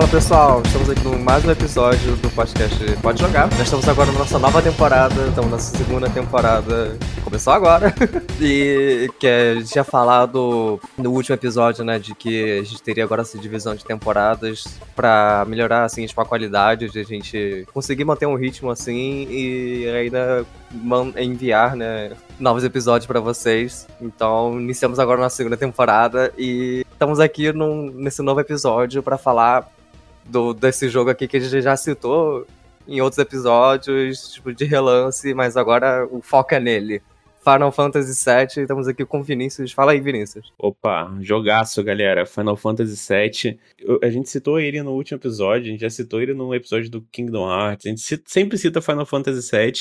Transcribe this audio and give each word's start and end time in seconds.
Fala 0.00 0.12
pessoal, 0.12 0.62
estamos 0.64 0.88
aqui 0.88 1.04
no 1.04 1.18
mais 1.18 1.44
um 1.44 1.50
episódio 1.50 2.16
do 2.16 2.30
podcast 2.30 2.96
Pode 3.02 3.20
Jogar. 3.20 3.50
Nós 3.50 3.60
estamos 3.60 3.86
agora 3.86 4.10
na 4.10 4.20
nossa 4.20 4.38
nova 4.38 4.62
temporada, 4.62 5.26
estamos 5.28 5.50
na 5.50 5.58
segunda 5.58 6.08
temporada, 6.08 6.96
começou 7.22 7.52
agora. 7.52 7.94
e 8.40 9.10
que 9.18 9.26
a 9.26 9.54
gente 9.56 9.68
tinha 9.70 9.84
falado 9.84 10.80
no 10.96 11.10
último 11.10 11.34
episódio, 11.34 11.84
né, 11.84 11.98
de 11.98 12.14
que 12.14 12.60
a 12.60 12.62
gente 12.62 12.82
teria 12.82 13.04
agora 13.04 13.20
essa 13.20 13.36
divisão 13.36 13.74
de 13.74 13.84
temporadas 13.84 14.64
para 14.96 15.44
melhorar 15.46 15.84
assim 15.84 16.06
tipo, 16.06 16.18
a 16.18 16.24
qualidade, 16.24 16.88
de 16.88 16.98
a 16.98 17.04
gente 17.04 17.66
conseguir 17.70 18.04
manter 18.04 18.24
um 18.24 18.36
ritmo 18.36 18.70
assim 18.70 19.28
e 19.30 19.86
ainda 19.86 20.46
enviar, 21.18 21.76
né, 21.76 22.12
novos 22.38 22.64
episódios 22.64 23.06
para 23.06 23.20
vocês. 23.20 23.86
Então, 24.00 24.58
iniciamos 24.58 24.98
agora 24.98 25.20
na 25.20 25.28
segunda 25.28 25.58
temporada 25.58 26.32
e 26.38 26.86
estamos 26.90 27.20
aqui 27.20 27.52
num, 27.52 27.90
nesse 27.90 28.22
novo 28.22 28.40
episódio 28.40 29.02
para 29.02 29.18
falar 29.18 29.70
do, 30.30 30.54
desse 30.54 30.88
jogo 30.88 31.10
aqui 31.10 31.26
que 31.26 31.36
a 31.36 31.40
gente 31.40 31.60
já 31.60 31.76
citou 31.76 32.46
em 32.86 33.00
outros 33.00 33.18
episódios, 33.18 34.32
tipo, 34.32 34.52
de 34.52 34.64
relance, 34.64 35.32
mas 35.34 35.56
agora 35.56 36.06
o 36.10 36.20
foco 36.20 36.54
é 36.54 36.60
nele. 36.60 37.02
Final 37.42 37.72
Fantasy 37.72 38.12
VII, 38.24 38.62
estamos 38.62 38.86
aqui 38.86 39.04
com 39.04 39.22
Vinícius. 39.22 39.72
Fala 39.72 39.92
aí, 39.92 40.00
Vinícius. 40.00 40.52
Opa, 40.58 41.16
jogaço, 41.20 41.82
galera. 41.82 42.26
Final 42.26 42.56
Fantasy 42.56 42.96
VII. 43.08 43.58
Eu, 43.78 43.98
a 44.02 44.10
gente 44.10 44.28
citou 44.28 44.60
ele 44.60 44.82
no 44.82 44.92
último 44.92 45.16
episódio, 45.16 45.68
a 45.68 45.70
gente 45.70 45.80
já 45.80 45.88
citou 45.88 46.20
ele 46.20 46.34
no 46.34 46.54
episódio 46.54 46.90
do 46.90 47.00
Kingdom 47.00 47.50
Hearts. 47.50 47.86
A 47.86 47.88
gente 47.88 48.00
cita, 48.02 48.24
sempre 48.26 48.58
cita 48.58 48.82
Final 48.82 49.06
Fantasy 49.06 49.50
VII. 49.50 49.72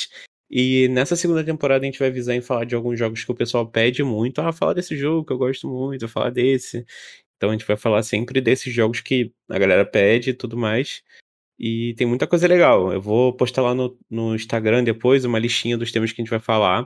E 0.50 0.88
nessa 0.88 1.16
segunda 1.16 1.44
temporada 1.44 1.84
a 1.84 1.86
gente 1.86 2.00
vai 2.00 2.10
visar 2.10 2.34
em 2.34 2.42
falar 2.42 2.66
de 2.66 2.74
alguns 2.74 2.98
jogos 2.98 3.24
que 3.24 3.32
o 3.32 3.36
pessoal 3.36 3.68
pede 3.68 4.04
muito. 4.04 4.40
Ah, 4.42 4.54
fala 4.54 4.74
desse 4.74 4.98
jogo 4.98 5.26
que 5.26 5.34
eu 5.34 5.38
gosto 5.38 5.68
muito, 5.68 6.08
falar 6.08 6.32
desse. 6.32 6.86
Então 7.40 7.52
a 7.52 7.54
gente 7.54 7.66
vai 7.66 7.78
falar 7.78 8.04
sempre 8.04 8.42
desses 8.42 8.74
jogos 8.74 9.00
que 9.00 9.32
a 9.50 9.58
galera 9.58 9.86
pede 9.86 10.32
e 10.32 10.34
tudo 10.34 10.58
mais. 10.58 11.02
E 11.58 11.94
tem 11.96 12.06
muita 12.06 12.28
coisa 12.28 12.46
legal. 12.46 12.92
Eu 12.92 13.02
vou 13.02 13.32
postar 13.32 13.62
lá 13.62 13.74
no, 13.74 13.98
no 14.10 14.36
Instagram 14.36 14.84
depois 14.84 15.24
uma 15.24 15.40
listinha 15.40 15.78
dos 15.78 15.90
temas 15.90 16.12
que 16.12 16.22
a 16.22 16.24
gente 16.24 16.30
vai 16.30 16.40
falar. 16.40 16.86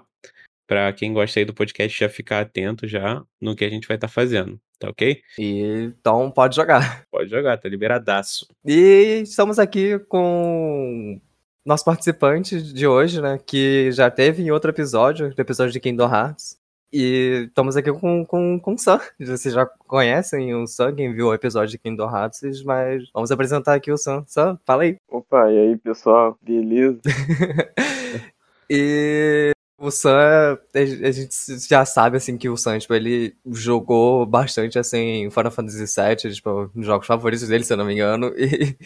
Pra 0.68 0.94
quem 0.94 1.12
gosta 1.12 1.40
aí 1.40 1.46
do 1.46 1.56
podcast 1.56 2.00
já 2.00 2.08
ficar 2.08 2.40
atento 2.42 2.88
já 2.88 3.24
no 3.42 3.56
que 3.56 3.66
a 3.66 3.70
gente 3.70 3.88
vai 3.88 3.98
estar 3.98 4.08
tá 4.08 4.14
fazendo. 4.14 4.62
Tá 4.80 4.90
ok? 4.90 5.22
E, 5.40 5.92
então 6.00 6.30
pode 6.30 6.56
jogar. 6.56 7.04
Pode 7.10 7.30
jogar, 7.30 7.58
tá 7.58 7.68
liberadaço. 7.68 8.48
E 8.66 9.22
estamos 9.24 9.58
aqui 9.58 9.98
com 10.08 11.20
nosso 11.66 11.86
participante 11.86 12.62
de 12.62 12.86
hoje, 12.86 13.22
né? 13.22 13.40
Que 13.44 13.92
já 13.92 14.12
teve 14.12 14.44
em 14.44 14.52
outro 14.52 14.70
episódio, 14.70 15.30
no 15.30 15.42
episódio 15.42 15.74
de 15.74 15.80
Kingdom 15.80 16.14
Hearts. 16.14 16.58
E 16.94 17.46
estamos 17.48 17.76
aqui 17.76 17.92
com, 17.92 18.24
com, 18.24 18.60
com 18.60 18.74
o 18.76 18.78
Sam. 18.78 19.00
Vocês 19.20 19.56
já 19.56 19.66
conhecem 19.66 20.54
o 20.54 20.68
Sam, 20.68 20.94
quem 20.94 21.12
viu 21.12 21.30
o 21.30 21.34
episódio 21.34 21.72
de 21.72 21.80
Kingdom 21.80 22.08
Hearts, 22.08 22.62
mas 22.62 23.10
vamos 23.12 23.32
apresentar 23.32 23.74
aqui 23.74 23.92
o 23.92 23.98
Sam. 23.98 24.24
Sam, 24.28 24.60
fala 24.64 24.84
aí. 24.84 24.98
Opa, 25.10 25.52
e 25.52 25.58
aí 25.58 25.78
pessoal, 25.78 26.38
beleza? 26.40 27.02
e 28.70 29.52
o 29.76 29.90
Sam, 29.90 30.60
a 30.76 31.12
gente 31.12 31.36
já 31.68 31.84
sabe, 31.84 32.18
assim, 32.18 32.38
que 32.38 32.48
o 32.48 32.56
Sam, 32.56 32.78
tipo, 32.78 32.94
ele 32.94 33.36
jogou 33.48 34.24
bastante, 34.24 34.78
assim, 34.78 35.32
Final 35.32 35.52
Fantasy 35.52 35.86
VII, 36.00 36.32
tipo, 36.32 36.70
nos 36.76 36.86
jogos 36.86 37.08
favoritos 37.08 37.48
dele, 37.48 37.64
se 37.64 37.74
eu 37.74 37.78
não 37.78 37.86
me 37.86 37.94
engano, 37.94 38.32
e, 38.38 38.78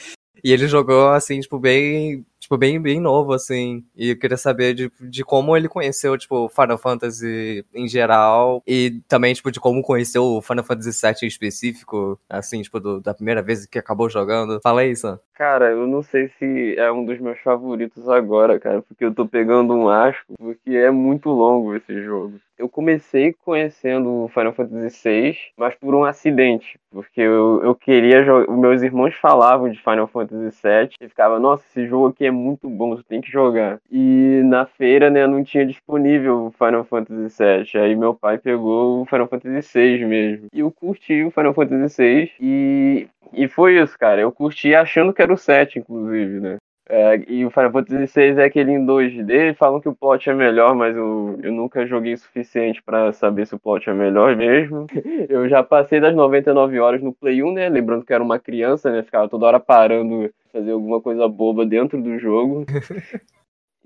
e 0.42 0.54
ele 0.54 0.66
jogou, 0.70 1.10
assim, 1.10 1.42
tipo, 1.42 1.60
bem 1.60 2.26
tipo, 2.48 2.58
bem, 2.58 2.82
bem 2.82 3.00
novo, 3.00 3.34
assim. 3.34 3.84
E 3.96 4.12
eu 4.12 4.18
queria 4.18 4.38
saber 4.38 4.74
de, 4.74 4.92
de 5.02 5.24
como 5.24 5.56
ele 5.56 5.68
conheceu, 5.68 6.18
tipo, 6.18 6.48
Final 6.48 6.78
Fantasy 6.78 7.66
em 7.74 7.88
geral. 7.88 8.64
E 8.66 9.02
também, 9.08 9.34
tipo, 9.34 9.52
de 9.52 9.60
como 9.60 9.82
conheceu 9.82 10.24
o 10.24 10.42
Final 10.42 10.64
Fantasy 10.64 11.06
VII 11.06 11.16
em 11.24 11.28
específico, 11.28 12.18
assim, 12.30 12.62
tipo, 12.62 12.80
do, 12.80 13.02
da 13.02 13.14
primeira 13.14 13.42
vez 13.42 13.66
que 13.66 13.78
acabou 13.78 14.10
jogando. 14.10 14.62
Fala 14.64 14.82
aí, 14.82 14.96
Sam. 14.96 15.20
Cara, 15.38 15.70
eu 15.70 15.86
não 15.86 16.02
sei 16.02 16.30
se 16.40 16.76
é 16.80 16.92
um 16.92 17.06
dos 17.06 17.20
meus 17.20 17.38
favoritos 17.42 18.10
agora, 18.10 18.60
cara, 18.60 18.82
porque 18.82 19.06
eu 19.06 19.14
tô 19.14 19.28
pegando 19.28 19.72
um 19.72 19.88
asco, 19.88 20.34
porque 20.36 20.72
é 20.72 20.90
muito 20.90 21.30
longo 21.30 21.76
esse 21.76 22.02
jogo. 22.02 22.40
Eu 22.58 22.68
comecei 22.68 23.34
conhecendo 23.46 24.28
Final 24.34 24.52
Fantasy 24.52 25.00
VI, 25.04 25.38
mas 25.56 25.76
por 25.76 25.94
um 25.94 26.04
acidente, 26.04 26.80
porque 26.90 27.22
eu, 27.22 27.62
eu 27.64 27.76
queria 27.76 28.24
jogar. 28.24 28.52
Meus 28.52 28.82
irmãos 28.82 29.14
falavam 29.14 29.70
de 29.70 29.80
Final 29.80 30.08
Fantasy 30.08 30.60
VII 30.64 30.90
e 31.00 31.08
ficava, 31.08 31.40
nossa, 31.40 31.64
esse 31.70 31.86
jogo 31.86 32.08
aqui 32.08 32.26
é 32.26 32.32
muito 32.38 32.70
bom, 32.70 32.96
você 32.96 33.04
tem 33.04 33.22
que 33.22 33.32
jogar. 33.32 33.80
E 33.92 34.42
na 34.46 34.66
feira, 34.66 35.10
né, 35.10 35.26
não 35.28 35.44
tinha 35.44 35.66
disponível 35.66 36.46
o 36.46 36.52
Final 36.52 36.84
Fantasy 36.86 37.44
VII. 37.44 37.82
Aí 37.82 37.96
meu 37.96 38.14
pai 38.14 38.38
pegou 38.38 39.02
o 39.02 39.06
Final 39.06 39.28
Fantasy 39.28 39.80
VI 39.80 40.06
mesmo. 40.06 40.48
E 40.54 40.60
eu 40.60 40.72
curti 40.72 41.24
o 41.24 41.32
Final 41.32 41.54
Fantasy 41.54 42.04
VI 42.04 42.32
e 42.40 43.08
e 43.34 43.48
foi 43.48 43.82
isso, 43.82 43.98
cara. 43.98 44.22
Eu 44.22 44.32
curti 44.32 44.74
achando 44.74 45.14
que 45.14 45.22
era 45.22 45.34
o 45.34 45.38
7, 45.38 45.80
inclusive, 45.80 46.40
né? 46.40 46.58
É, 46.90 47.22
e 47.28 47.46
o 47.46 47.52
Final 47.52 47.72
Fantasy 47.72 48.06
VI 48.06 48.42
é 48.42 48.46
aquele 48.46 48.72
em 48.72 48.86
2D, 48.86 49.56
falam 49.56 49.82
que 49.82 49.90
o 49.90 49.96
plot 49.96 50.30
é 50.30 50.34
melhor, 50.34 50.74
mas 50.74 50.96
eu, 50.96 51.38
eu 51.44 51.52
nunca 51.52 51.86
joguei 51.86 52.14
o 52.14 52.18
suficiente 52.18 52.82
para 52.82 53.12
saber 53.12 53.46
se 53.46 53.56
o 53.56 53.60
plot 53.60 53.90
é 53.90 53.94
melhor 53.94 54.36
mesmo. 54.38 54.88
Eu 55.28 55.50
já 55.50 55.62
passei 55.62 56.00
das 56.00 56.16
99 56.16 56.80
horas 56.80 57.02
no 57.02 57.14
Play 57.14 57.44
1, 57.44 57.52
né? 57.52 57.70
Lembrando 57.70 58.06
que 58.06 58.14
era 58.14 58.24
uma 58.24 58.40
criança, 58.40 58.90
né? 58.90 59.04
Ficava 59.04 59.28
toda 59.28 59.46
hora 59.46 59.60
parando 59.60 60.32
fazer 60.52 60.72
alguma 60.72 61.02
coisa 61.02 61.28
boba 61.28 61.66
dentro 61.66 62.02
do 62.02 62.18
jogo. 62.18 62.66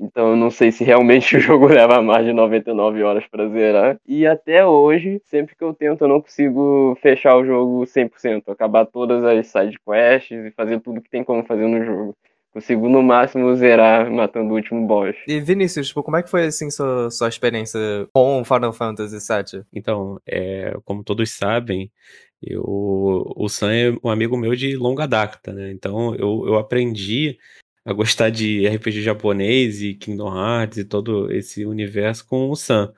Então 0.04 0.32
eu 0.32 0.36
não 0.36 0.50
sei 0.50 0.72
se 0.72 0.84
realmente 0.84 1.38
o 1.38 1.40
jogo 1.40 1.68
leva 1.68 2.02
mais 2.02 2.26
de 2.26 2.34
99 2.34 3.04
horas 3.04 3.28
para 3.28 3.48
zerar. 3.50 4.00
E 4.08 4.26
até 4.26 4.66
hoje, 4.66 5.22
sempre 5.26 5.56
que 5.56 5.64
eu 5.64 5.76
tento, 5.76 6.02
eu 6.02 6.08
não 6.08 6.20
consigo 6.20 6.98
fechar 7.00 7.38
o 7.38 7.46
jogo 7.46 7.86
100%, 7.86 8.50
acabar 8.50 8.88
todas 8.88 9.24
as 9.24 9.46
side 9.46 9.80
quests 9.80 10.32
e 10.32 10.52
fazer 10.52 10.80
tudo 10.80 11.02
que 11.02 11.10
tem 11.10 11.24
como 11.24 11.44
fazer 11.44 11.68
no 11.68 11.86
jogo. 11.86 12.16
Consigo 12.52 12.90
no 12.90 13.02
máximo 13.02 13.56
zerar 13.56 14.12
matando 14.12 14.52
o 14.52 14.56
último 14.56 14.86
boss. 14.86 15.16
E 15.26 15.40
Vinícius, 15.40 15.88
tipo, 15.88 16.04
como 16.04 16.18
é 16.18 16.24
que 16.24 16.30
foi 16.30 16.46
assim 16.46 16.70
sua, 16.70 17.10
sua 17.10 17.30
experiência 17.30 17.80
com 18.14 18.44
Final 18.44 18.74
Fantasy 18.74 19.18
VII? 19.18 19.64
Então, 19.74 20.20
é, 20.26 20.76
como 20.84 21.04
todos 21.04 21.30
sabem, 21.32 21.90
eu, 22.42 22.64
o 22.66 23.48
Sam 23.48 23.74
é 23.74 23.98
um 24.04 24.10
amigo 24.10 24.36
meu 24.36 24.56
de 24.56 24.76
longa 24.76 25.08
data, 25.08 25.54
né? 25.54 25.72
Então 25.72 26.14
eu, 26.16 26.44
eu 26.48 26.56
aprendi 26.58 27.38
a 27.86 27.94
gostar 27.94 28.30
de 28.30 28.68
RPG 28.68 29.02
japonês 29.02 29.82
e 29.82 29.94
Kingdom 29.94 30.36
Hearts 30.36 30.78
e 30.78 30.86
todo 30.86 31.32
esse 31.32 31.66
universo 31.66 32.26
com 32.28 32.50
o 32.50 32.56
Sam. 32.56 32.94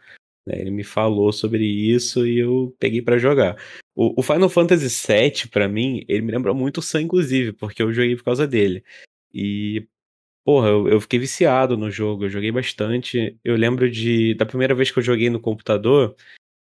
Né? 0.45 0.59
Ele 0.59 0.71
me 0.71 0.83
falou 0.83 1.31
sobre 1.31 1.65
isso 1.65 2.25
e 2.25 2.39
eu 2.39 2.75
peguei 2.79 3.01
para 3.01 3.17
jogar. 3.17 3.55
O, 3.95 4.23
Final 4.23 4.49
Fantasy 4.49 4.89
VII, 4.89 5.49
para 5.49 5.67
mim, 5.67 6.03
ele 6.07 6.23
me 6.23 6.31
lembrou 6.31 6.55
muito 6.55 6.79
o 6.79 6.81
Sam, 6.81 7.03
inclusive, 7.03 7.53
porque 7.53 7.81
eu 7.83 7.93
joguei 7.93 8.15
por 8.15 8.23
causa 8.23 8.47
dele. 8.47 8.83
E, 9.33 9.87
porra, 10.45 10.69
eu, 10.69 10.87
eu 10.87 11.01
fiquei 11.01 11.19
viciado 11.19 11.77
no 11.77 11.89
jogo, 11.89 12.25
eu 12.25 12.29
joguei 12.29 12.51
bastante. 12.51 13.37
Eu 13.43 13.55
lembro 13.55 13.89
de 13.89 14.35
da 14.35 14.45
primeira 14.45 14.75
vez 14.75 14.91
que 14.91 14.99
eu 14.99 15.03
joguei 15.03 15.29
no 15.29 15.39
computador, 15.39 16.15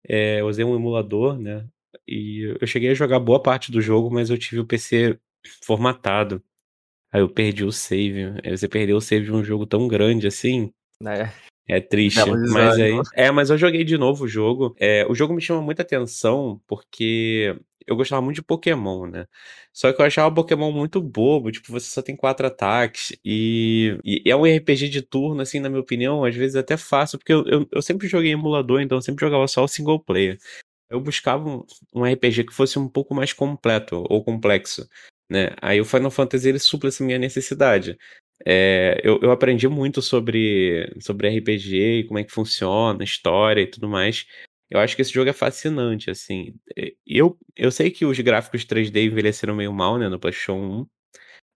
é, 0.07 0.41
eu 0.41 0.47
usei 0.47 0.65
um 0.65 0.75
emulador, 0.75 1.37
né? 1.37 1.65
E 2.07 2.55
eu 2.59 2.67
cheguei 2.67 2.91
a 2.91 2.95
jogar 2.95 3.19
boa 3.19 3.41
parte 3.41 3.71
do 3.71 3.81
jogo, 3.81 4.09
mas 4.11 4.29
eu 4.29 4.37
tive 4.37 4.61
o 4.61 4.65
PC 4.65 5.19
formatado. 5.63 6.43
Aí 7.11 7.21
eu 7.21 7.29
perdi 7.29 7.63
o 7.63 7.71
save. 7.71 8.33
Aí 8.43 8.57
você 8.57 8.67
perdeu 8.67 8.97
o 8.97 9.01
save 9.01 9.25
de 9.25 9.31
um 9.31 9.43
jogo 9.43 9.65
tão 9.65 9.87
grande 9.87 10.27
assim. 10.27 10.73
É. 11.05 11.31
É 11.65 11.79
triste, 11.79 12.19
mas 12.51 12.77
aí. 12.77 12.91
É, 13.13 13.31
mas 13.31 13.49
eu 13.49 13.57
joguei 13.57 13.85
de 13.85 13.97
novo 13.97 14.25
o 14.25 14.27
jogo. 14.27 14.75
É, 14.77 15.05
o 15.07 15.15
jogo 15.15 15.33
me 15.33 15.41
chama 15.41 15.61
muita 15.61 15.81
atenção 15.81 16.59
porque 16.67 17.55
eu 17.87 17.95
gostava 17.95 18.21
muito 18.21 18.35
de 18.37 18.41
Pokémon, 18.43 19.07
né? 19.07 19.27
Só 19.71 19.91
que 19.91 20.01
eu 20.01 20.05
achava 20.05 20.29
o 20.29 20.33
Pokémon 20.33 20.71
muito 20.71 21.01
bobo, 21.01 21.51
tipo, 21.51 21.71
você 21.71 21.89
só 21.89 22.01
tem 22.01 22.15
quatro 22.15 22.47
ataques. 22.47 23.15
E, 23.23 23.97
e 24.03 24.29
é 24.29 24.35
um 24.35 24.45
RPG 24.45 24.89
de 24.89 25.01
turno, 25.01 25.41
assim, 25.41 25.59
na 25.59 25.69
minha 25.69 25.81
opinião, 25.81 26.23
às 26.25 26.35
vezes 26.35 26.55
até 26.55 26.77
fácil, 26.77 27.17
porque 27.17 27.33
eu, 27.33 27.45
eu, 27.47 27.67
eu 27.71 27.81
sempre 27.81 28.07
joguei 28.07 28.31
emulador, 28.31 28.81
então 28.81 28.97
eu 28.97 29.01
sempre 29.01 29.25
jogava 29.25 29.47
só 29.47 29.63
o 29.63 29.67
single 29.67 29.99
player. 29.99 30.37
Eu 30.89 31.01
buscava 31.01 31.47
um, 31.49 31.65
um 31.93 32.05
RPG 32.05 32.45
que 32.45 32.53
fosse 32.53 32.77
um 32.79 32.87
pouco 32.87 33.15
mais 33.15 33.33
completo 33.33 34.05
ou 34.09 34.23
complexo 34.23 34.87
né? 35.29 35.49
Aí 35.61 35.81
o 35.81 35.85
Final 35.85 36.11
Fantasy 36.11 36.49
ele 36.49 36.59
supla 36.59 36.89
essa 36.89 37.03
minha 37.03 37.17
necessidade. 37.17 37.97
É, 38.45 38.99
eu, 39.03 39.19
eu 39.21 39.31
aprendi 39.31 39.67
muito 39.67 40.01
sobre, 40.01 40.93
sobre 40.99 41.27
RPG 41.29 41.99
e 41.99 42.03
como 42.05 42.19
é 42.19 42.23
que 42.23 42.31
funciona, 42.31 43.03
história 43.03 43.61
e 43.61 43.67
tudo 43.67 43.87
mais. 43.89 44.25
Eu 44.69 44.79
acho 44.79 44.95
que 44.95 45.01
esse 45.01 45.13
jogo 45.13 45.29
é 45.29 45.33
fascinante, 45.33 46.09
assim. 46.09 46.55
Eu, 47.05 47.37
eu 47.55 47.71
sei 47.71 47.91
que 47.91 48.05
os 48.05 48.19
gráficos 48.19 48.65
3D 48.65 49.05
envelheceram 49.05 49.55
meio 49.55 49.71
mal, 49.71 49.97
né, 49.97 50.09
no 50.09 50.19
PlayStation 50.19 50.53
1. 50.53 50.87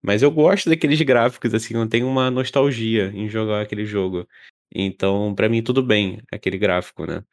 Mas 0.04 0.22
eu 0.22 0.32
gosto 0.32 0.70
daqueles 0.70 1.02
gráficos, 1.02 1.54
assim, 1.54 1.76
eu 1.76 1.90
tenho 1.90 2.08
uma 2.08 2.30
nostalgia 2.30 3.08
em 3.14 3.28
jogar 3.28 3.62
aquele 3.62 3.86
jogo. 3.86 4.28
Então, 4.74 5.34
para 5.34 5.50
mim, 5.50 5.64
tudo 5.64 5.82
bem, 5.82 6.22
aquele 6.32 6.58
gráfico, 6.58 7.06
né? 7.06 7.24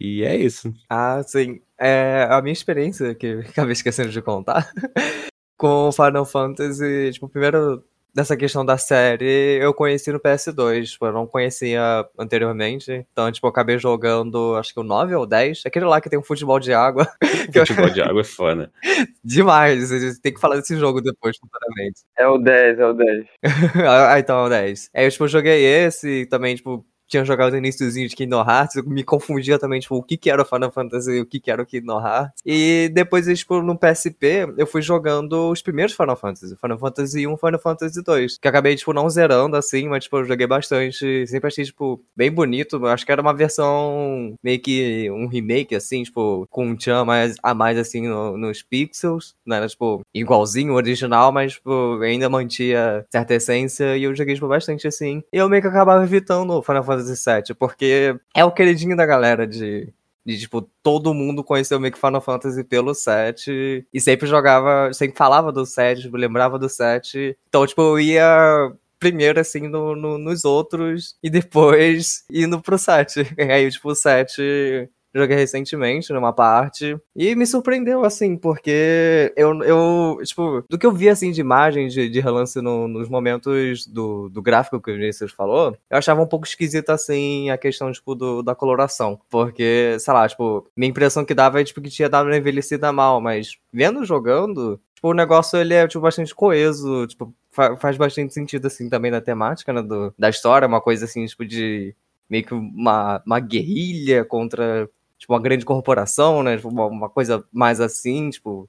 E 0.00 0.22
é 0.22 0.36
isso. 0.36 0.72
Ah, 0.88 1.22
sim. 1.22 1.60
É, 1.78 2.26
a 2.30 2.40
minha 2.42 2.52
experiência, 2.52 3.14
que 3.14 3.26
acabei 3.48 3.72
esquecendo 3.72 4.10
de 4.10 4.22
contar, 4.22 4.72
com 5.56 5.92
Final 5.92 6.24
Fantasy, 6.24 7.12
tipo, 7.12 7.28
primeiro 7.28 7.84
dessa 8.14 8.36
questão 8.36 8.64
da 8.64 8.78
série 8.78 9.58
eu 9.60 9.72
conheci 9.74 10.10
no 10.12 10.20
PS2, 10.20 10.86
tipo, 10.86 11.06
eu 11.06 11.12
não 11.12 11.26
conhecia 11.26 12.06
anteriormente. 12.18 13.06
Então, 13.12 13.30
tipo, 13.30 13.46
eu 13.46 13.50
acabei 13.50 13.78
jogando, 13.78 14.56
acho 14.56 14.72
que 14.72 14.80
o 14.80 14.84
9 14.84 15.14
ou 15.14 15.26
10. 15.26 15.62
Aquele 15.66 15.84
lá 15.84 16.00
que 16.00 16.10
tem 16.10 16.18
um 16.18 16.22
futebol 16.22 16.58
de 16.58 16.72
água. 16.72 17.06
futebol 17.66 17.90
de 17.90 18.02
água 18.02 18.20
é 18.20 18.24
foda. 18.24 18.72
Demais, 19.22 19.92
a 19.92 19.98
gente 19.98 20.20
tem 20.20 20.32
que 20.34 20.40
falar 20.40 20.56
desse 20.56 20.76
jogo 20.76 21.00
depois, 21.00 21.36
futuramente. 21.36 22.02
É 22.16 22.26
o 22.26 22.38
10, 22.38 22.78
é 22.78 22.86
o 22.86 22.92
10. 22.92 23.26
ah, 23.88 24.18
então 24.18 24.44
é 24.44 24.46
o 24.46 24.48
10. 24.48 24.90
Aí 24.94 25.04
eu, 25.04 25.10
tipo, 25.10 25.28
joguei 25.28 25.64
esse 25.64 26.26
também, 26.26 26.56
tipo, 26.56 26.84
tinha 27.08 27.24
jogado 27.24 27.54
o 27.54 27.56
iníciozinho 27.56 28.08
de 28.08 28.14
Kingdom 28.14 28.40
Hearts, 28.40 28.76
eu 28.76 28.84
me 28.84 29.02
confundia 29.02 29.58
também, 29.58 29.80
tipo, 29.80 29.96
o 29.96 30.02
que 30.02 30.16
que 30.16 30.30
era 30.30 30.42
o 30.42 30.44
Final 30.44 30.70
Fantasy 30.70 31.12
e 31.12 31.20
o 31.20 31.26
que 31.26 31.40
que 31.40 31.50
era 31.50 31.62
o 31.62 31.66
Kingdom 31.66 32.00
Hearts. 32.00 32.42
E 32.44 32.90
depois, 32.92 33.26
tipo, 33.38 33.62
no 33.62 33.76
PSP, 33.76 34.54
eu 34.56 34.66
fui 34.66 34.82
jogando 34.82 35.50
os 35.50 35.62
primeiros 35.62 35.94
Final 35.94 36.16
Fantasy, 36.16 36.56
Final 36.56 36.78
Fantasy 36.78 37.26
1, 37.26 37.36
Final 37.36 37.58
Fantasy 37.58 38.02
2, 38.02 38.38
que 38.38 38.48
acabei, 38.48 38.76
tipo, 38.76 38.92
não 38.92 39.08
zerando, 39.08 39.56
assim, 39.56 39.88
mas, 39.88 40.04
tipo, 40.04 40.18
eu 40.18 40.24
joguei 40.24 40.46
bastante, 40.46 41.26
sempre 41.26 41.48
achei, 41.48 41.64
tipo, 41.64 42.00
bem 42.14 42.30
bonito, 42.30 42.84
acho 42.86 43.06
que 43.06 43.12
era 43.12 43.22
uma 43.22 43.34
versão 43.34 44.34
meio 44.42 44.60
que 44.60 45.10
um 45.10 45.26
remake, 45.26 45.74
assim, 45.74 46.02
tipo, 46.02 46.46
com 46.50 46.66
um 46.66 46.76
tchan 46.76 47.04
mais, 47.04 47.36
a 47.42 47.54
mais, 47.54 47.78
assim, 47.78 48.06
no, 48.06 48.36
nos 48.36 48.62
pixels, 48.62 49.34
não 49.46 49.56
era, 49.56 49.66
tipo, 49.66 50.02
igualzinho 50.14 50.72
o 50.74 50.76
original, 50.76 51.32
mas, 51.32 51.54
tipo, 51.54 52.00
ainda 52.02 52.28
mantia 52.28 53.06
certa 53.10 53.34
essência, 53.34 53.96
e 53.96 54.02
eu 54.04 54.14
joguei, 54.14 54.34
tipo, 54.34 54.48
bastante, 54.48 54.86
assim, 54.86 55.22
e 55.32 55.38
eu 55.38 55.48
meio 55.48 55.62
que 55.62 55.68
acabava 55.68 56.04
evitando 56.04 56.50
o 56.52 56.62
Final 56.62 56.84
Fantasy 56.84 56.97
Fantasy 56.98 57.30
VII, 57.30 57.54
porque 57.54 58.16
é 58.34 58.44
o 58.44 58.52
queridinho 58.52 58.96
da 58.96 59.06
galera 59.06 59.46
de, 59.46 59.92
de, 60.24 60.38
tipo, 60.38 60.62
todo 60.82 61.14
mundo 61.14 61.44
conheceu 61.44 61.78
meio 61.80 61.92
que 61.92 62.00
Final 62.00 62.20
Fantasy 62.20 62.64
pelo 62.64 62.94
7 62.94 63.86
e 63.92 64.00
sempre 64.00 64.26
jogava, 64.26 64.92
sempre 64.92 65.16
falava 65.16 65.52
do 65.52 65.64
7, 65.64 66.02
tipo, 66.02 66.16
lembrava 66.16 66.58
do 66.58 66.68
7. 66.68 67.36
Então, 67.48 67.66
tipo, 67.66 67.80
eu 67.80 68.00
ia 68.00 68.72
primeiro, 68.98 69.38
assim, 69.40 69.68
no, 69.68 69.94
no, 69.94 70.18
nos 70.18 70.44
outros 70.44 71.16
e 71.22 71.30
depois 71.30 72.24
indo 72.32 72.60
pro 72.60 72.78
7. 72.78 73.20
E 73.38 73.42
aí, 73.42 73.70
tipo, 73.70 73.90
o 73.90 73.94
7 73.94 74.88
joguei 75.18 75.36
recentemente 75.36 76.12
numa 76.12 76.32
parte 76.32 76.98
e 77.14 77.34
me 77.34 77.46
surpreendeu, 77.46 78.04
assim, 78.04 78.36
porque 78.36 79.32
eu, 79.36 79.62
eu 79.62 80.18
tipo, 80.24 80.64
do 80.68 80.78
que 80.78 80.86
eu 80.86 80.92
vi, 80.92 81.08
assim, 81.08 81.30
de 81.30 81.40
imagem, 81.40 81.88
de, 81.88 82.08
de 82.08 82.20
relance 82.20 82.60
no, 82.60 82.88
nos 82.88 83.08
momentos 83.08 83.86
do, 83.86 84.28
do 84.28 84.40
gráfico 84.40 84.80
que 84.80 84.90
o 84.90 84.94
Vinícius 84.94 85.32
falou, 85.32 85.76
eu 85.90 85.98
achava 85.98 86.22
um 86.22 86.26
pouco 86.26 86.46
esquisita, 86.46 86.94
assim, 86.94 87.50
a 87.50 87.58
questão, 87.58 87.92
tipo, 87.92 88.14
do, 88.14 88.42
da 88.42 88.54
coloração, 88.54 89.20
porque, 89.28 89.96
sei 89.98 90.14
lá, 90.14 90.28
tipo, 90.28 90.66
minha 90.76 90.90
impressão 90.90 91.24
que 91.24 91.34
dava 91.34 91.60
é, 91.60 91.64
tipo, 91.64 91.80
que 91.80 91.90
tinha 91.90 92.08
dado 92.08 92.26
uma 92.26 92.36
envelhecida 92.36 92.92
mal, 92.92 93.20
mas 93.20 93.56
vendo 93.72 94.04
jogando, 94.04 94.80
tipo, 94.94 95.08
o 95.10 95.14
negócio, 95.14 95.58
ele 95.58 95.74
é, 95.74 95.86
tipo, 95.86 96.00
bastante 96.00 96.34
coeso, 96.34 97.06
tipo, 97.06 97.34
faz 97.78 97.96
bastante 97.96 98.32
sentido, 98.32 98.66
assim, 98.66 98.88
também 98.88 99.10
na 99.10 99.20
temática, 99.20 99.72
né, 99.72 99.82
do, 99.82 100.14
da 100.18 100.28
história, 100.28 100.68
uma 100.68 100.80
coisa, 100.80 101.04
assim, 101.04 101.24
tipo, 101.26 101.44
de 101.44 101.94
meio 102.28 102.44
que 102.44 102.54
uma, 102.54 103.22
uma 103.24 103.40
guerrilha 103.40 104.24
contra 104.24 104.88
tipo, 105.18 105.32
uma 105.32 105.40
grande 105.40 105.64
corporação, 105.64 106.42
né? 106.42 106.56
Tipo, 106.56 106.68
uma, 106.68 106.86
uma, 106.86 107.10
coisa 107.10 107.44
mais 107.52 107.80
assim, 107.80 108.30
tipo, 108.30 108.68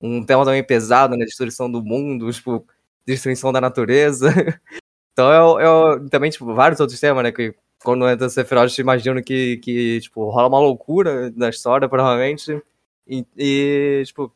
um 0.00 0.24
tema 0.24 0.44
também 0.44 0.64
pesado, 0.64 1.16
né? 1.16 1.24
Destruição 1.24 1.70
do 1.70 1.82
mundo, 1.82 2.32
tipo, 2.32 2.66
destruição 3.06 3.52
da 3.52 3.60
natureza. 3.60 4.30
então, 5.12 5.32
eu, 5.32 5.60
eu, 5.60 6.10
também, 6.10 6.30
tipo, 6.30 6.54
vários 6.54 6.80
outros 6.80 6.98
temas, 6.98 7.22
né? 7.22 7.32
Que 7.32 7.54
quando 7.82 8.08
entra 8.08 8.28
Sephiroth, 8.28 8.78
imagino 8.78 9.22
que, 9.22 9.58
que, 9.58 10.00
tipo, 10.00 10.28
rola 10.30 10.48
uma 10.48 10.60
loucura 10.60 11.30
na 11.36 11.50
história, 11.50 11.88
provavelmente. 11.88 12.62
E, 13.06 13.26
e 13.36 14.02
tipo, 14.06 14.32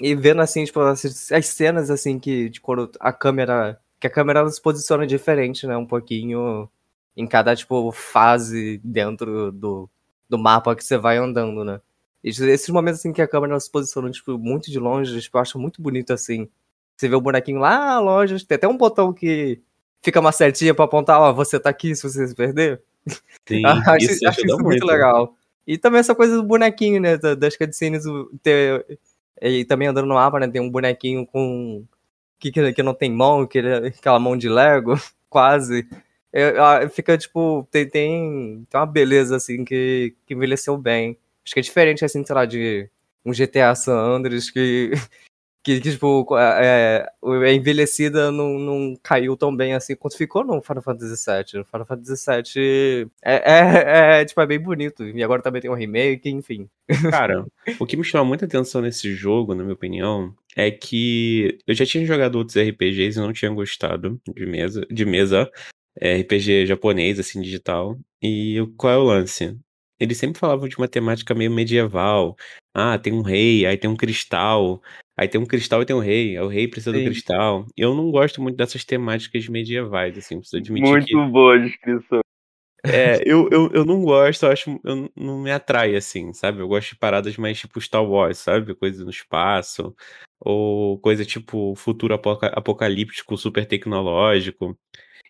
e 0.00 0.14
vendo, 0.14 0.42
assim, 0.42 0.64
tipo, 0.64 0.80
as, 0.80 1.32
as 1.32 1.46
cenas, 1.46 1.90
assim, 1.90 2.18
que, 2.18 2.48
de 2.50 2.60
quando 2.60 2.90
a 3.00 3.12
câmera... 3.12 3.80
Que 4.00 4.08
a 4.08 4.10
câmera 4.10 4.48
se 4.50 4.60
posiciona 4.60 5.06
diferente, 5.06 5.66
né? 5.66 5.76
Um 5.76 5.86
pouquinho 5.86 6.68
em 7.16 7.26
cada, 7.26 7.54
tipo, 7.56 7.90
fase 7.92 8.80
dentro 8.84 9.52
do, 9.52 9.88
do 10.36 10.38
mapa 10.38 10.74
que 10.74 10.84
você 10.84 10.96
vai 10.98 11.16
andando, 11.16 11.64
né? 11.64 11.80
E 12.22 12.30
esses 12.30 12.68
momentos 12.70 13.00
assim 13.00 13.12
que 13.12 13.22
a 13.22 13.28
câmera 13.28 13.58
se 13.60 13.70
posiciona 13.70 14.10
tipo, 14.10 14.38
muito 14.38 14.70
de 14.70 14.78
longe, 14.78 15.20
tipo, 15.20 15.36
eu 15.36 15.42
acho 15.42 15.58
muito 15.58 15.82
bonito 15.82 16.12
assim. 16.12 16.48
Você 16.96 17.08
vê 17.08 17.14
o 17.14 17.20
bonequinho 17.20 17.58
lá 17.58 17.98
longe, 18.00 18.44
tem 18.46 18.56
até 18.56 18.66
um 18.66 18.76
botão 18.76 19.12
que 19.12 19.60
fica 20.02 20.20
uma 20.20 20.32
setinha 20.32 20.74
pra 20.74 20.84
apontar, 20.84 21.20
ó, 21.20 21.32
você 21.32 21.58
tá 21.60 21.70
aqui 21.70 21.94
se 21.94 22.02
você 22.02 22.26
se 22.26 22.34
perder. 22.34 22.82
Sim, 23.46 23.62
acho, 23.86 24.06
isso, 24.06 24.28
acho 24.28 24.46
isso 24.46 24.58
muito 24.58 24.86
legal. 24.86 25.34
E 25.66 25.78
também 25.78 26.00
essa 26.00 26.14
coisa 26.14 26.36
do 26.36 26.42
bonequinho, 26.42 27.00
né? 27.00 27.16
Das 27.16 27.56
cutscenes, 27.56 28.04
ter, 28.42 28.98
e 29.40 29.64
também 29.64 29.88
andando 29.88 30.06
no 30.06 30.14
mapa, 30.14 30.38
né? 30.38 30.48
Tem 30.48 30.60
um 30.60 30.70
bonequinho 30.70 31.26
com. 31.26 31.84
Que, 32.38 32.50
que 32.50 32.82
não 32.82 32.92
tem 32.92 33.10
mão, 33.10 33.46
que, 33.46 33.58
aquela 33.58 34.18
mão 34.18 34.36
de 34.36 34.48
Lego, 34.48 34.94
quase. 35.30 35.88
É, 36.36 36.88
fica, 36.88 37.16
tipo, 37.16 37.64
tem, 37.70 37.88
tem, 37.88 38.66
tem 38.68 38.80
uma 38.80 38.84
beleza, 38.84 39.36
assim, 39.36 39.64
que, 39.64 40.16
que 40.26 40.34
envelheceu 40.34 40.76
bem. 40.76 41.16
Acho 41.44 41.54
que 41.54 41.60
é 41.60 41.62
diferente, 41.62 42.04
assim, 42.04 42.24
sei 42.24 42.34
lá, 42.34 42.44
de 42.44 42.90
um 43.24 43.30
GTA 43.30 43.72
San 43.76 43.94
Andreas 43.94 44.50
que, 44.50 44.90
que, 45.62 45.80
que 45.80 45.92
tipo, 45.92 46.26
é, 46.36 47.06
é, 47.22 47.54
envelhecida 47.54 48.32
não, 48.32 48.58
não 48.58 48.96
caiu 49.00 49.36
tão 49.36 49.54
bem 49.54 49.74
assim 49.74 49.94
quanto 49.94 50.16
ficou 50.16 50.42
no 50.42 50.60
Final 50.60 50.82
Fantasy 50.82 51.24
VII. 51.24 51.60
No 51.60 51.64
Final 51.66 51.86
Fantasy 51.86 52.24
VII 52.26 53.10
é, 53.22 53.34
é, 53.34 54.20
é, 54.20 54.24
tipo, 54.24 54.40
é 54.40 54.46
bem 54.46 54.58
bonito. 54.58 55.04
E 55.04 55.22
agora 55.22 55.40
também 55.40 55.62
tem 55.62 55.70
um 55.70 55.74
remake, 55.74 56.28
enfim. 56.28 56.68
Cara, 57.10 57.46
o 57.78 57.86
que 57.86 57.96
me 57.96 58.02
chama 58.02 58.24
muita 58.24 58.44
atenção 58.44 58.80
nesse 58.82 59.14
jogo, 59.14 59.54
na 59.54 59.62
minha 59.62 59.74
opinião, 59.74 60.34
é 60.56 60.68
que 60.68 61.58
eu 61.64 61.74
já 61.76 61.86
tinha 61.86 62.04
jogado 62.04 62.34
outros 62.34 62.56
RPGs 62.56 63.18
e 63.18 63.22
não 63.22 63.32
tinha 63.32 63.52
gostado 63.52 64.20
de 64.34 64.46
mesa, 64.46 64.84
de 64.90 65.04
mesa 65.04 65.48
é, 65.48 65.73
RPG 66.00 66.66
japonês, 66.66 67.18
assim, 67.18 67.40
digital. 67.40 67.98
E 68.22 68.58
qual 68.76 68.92
é 68.92 68.96
o 68.98 69.04
lance? 69.04 69.58
Eles 69.98 70.18
sempre 70.18 70.38
falavam 70.38 70.68
de 70.68 70.76
uma 70.76 70.88
temática 70.88 71.34
meio 71.34 71.50
medieval. 71.50 72.36
Ah, 72.74 72.98
tem 72.98 73.12
um 73.12 73.22
rei, 73.22 73.64
aí 73.64 73.76
tem 73.76 73.88
um 73.88 73.96
cristal, 73.96 74.82
aí 75.16 75.28
tem 75.28 75.40
um 75.40 75.46
cristal 75.46 75.82
e 75.82 75.86
tem 75.86 75.94
um 75.94 76.00
rei, 76.00 76.36
aí 76.36 76.42
o 76.42 76.48
rei 76.48 76.66
precisa 76.66 76.96
Sim. 76.96 77.04
do 77.04 77.10
cristal. 77.10 77.66
Eu 77.76 77.94
não 77.94 78.10
gosto 78.10 78.42
muito 78.42 78.56
dessas 78.56 78.84
temáticas 78.84 79.48
medievais, 79.48 80.18
assim, 80.18 80.38
preciso 80.38 80.56
admitir 80.56 80.90
Muito 80.90 81.06
que... 81.06 81.26
boa 81.30 81.54
a 81.54 81.58
descrição. 81.58 82.20
É, 82.86 83.22
eu, 83.24 83.48
eu, 83.50 83.70
eu 83.72 83.84
não 83.84 84.02
gosto, 84.02 84.44
eu 84.44 84.50
acho, 84.50 84.80
eu 84.84 85.10
não 85.16 85.40
me 85.40 85.50
atrai, 85.50 85.96
assim, 85.96 86.34
sabe? 86.34 86.60
Eu 86.60 86.68
gosto 86.68 86.90
de 86.90 86.98
paradas 86.98 87.36
mais 87.38 87.58
tipo 87.58 87.80
Star 87.80 88.04
Wars, 88.04 88.38
sabe? 88.38 88.74
Coisa 88.74 89.02
no 89.04 89.10
espaço, 89.10 89.94
ou 90.38 90.98
coisa 90.98 91.24
tipo 91.24 91.74
futuro 91.76 92.12
apocalíptico, 92.12 93.38
super 93.38 93.64
tecnológico. 93.64 94.76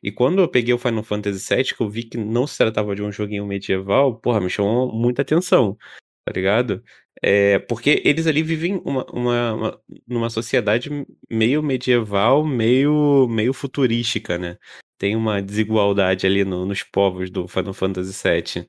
E 0.04 0.12
quando 0.12 0.42
eu 0.42 0.48
peguei 0.48 0.74
o 0.74 0.78
Final 0.78 1.02
Fantasy 1.02 1.54
VII, 1.54 1.74
que 1.74 1.80
eu 1.80 1.88
vi 1.88 2.02
que 2.02 2.18
não 2.18 2.46
se 2.46 2.58
tratava 2.58 2.94
de 2.94 3.02
um 3.02 3.10
joguinho 3.10 3.46
medieval, 3.46 4.14
porra, 4.14 4.38
me 4.38 4.50
chamou 4.50 4.92
muita 4.92 5.22
atenção, 5.22 5.78
tá 6.26 6.32
ligado? 6.34 6.84
É, 7.22 7.58
porque 7.60 8.02
eles 8.04 8.26
ali 8.26 8.42
vivem 8.42 8.82
uma, 8.84 9.06
uma, 9.10 9.54
uma, 9.54 9.80
numa 10.06 10.28
sociedade 10.28 10.90
meio 11.30 11.62
medieval, 11.62 12.44
meio, 12.44 13.26
meio 13.28 13.54
futurística, 13.54 14.36
né? 14.36 14.58
Tem 14.98 15.16
uma 15.16 15.40
desigualdade 15.40 16.26
ali 16.26 16.44
no, 16.44 16.66
nos 16.66 16.82
povos 16.82 17.30
do 17.30 17.48
Final 17.48 17.72
Fantasy 17.72 18.12
VII, 18.12 18.66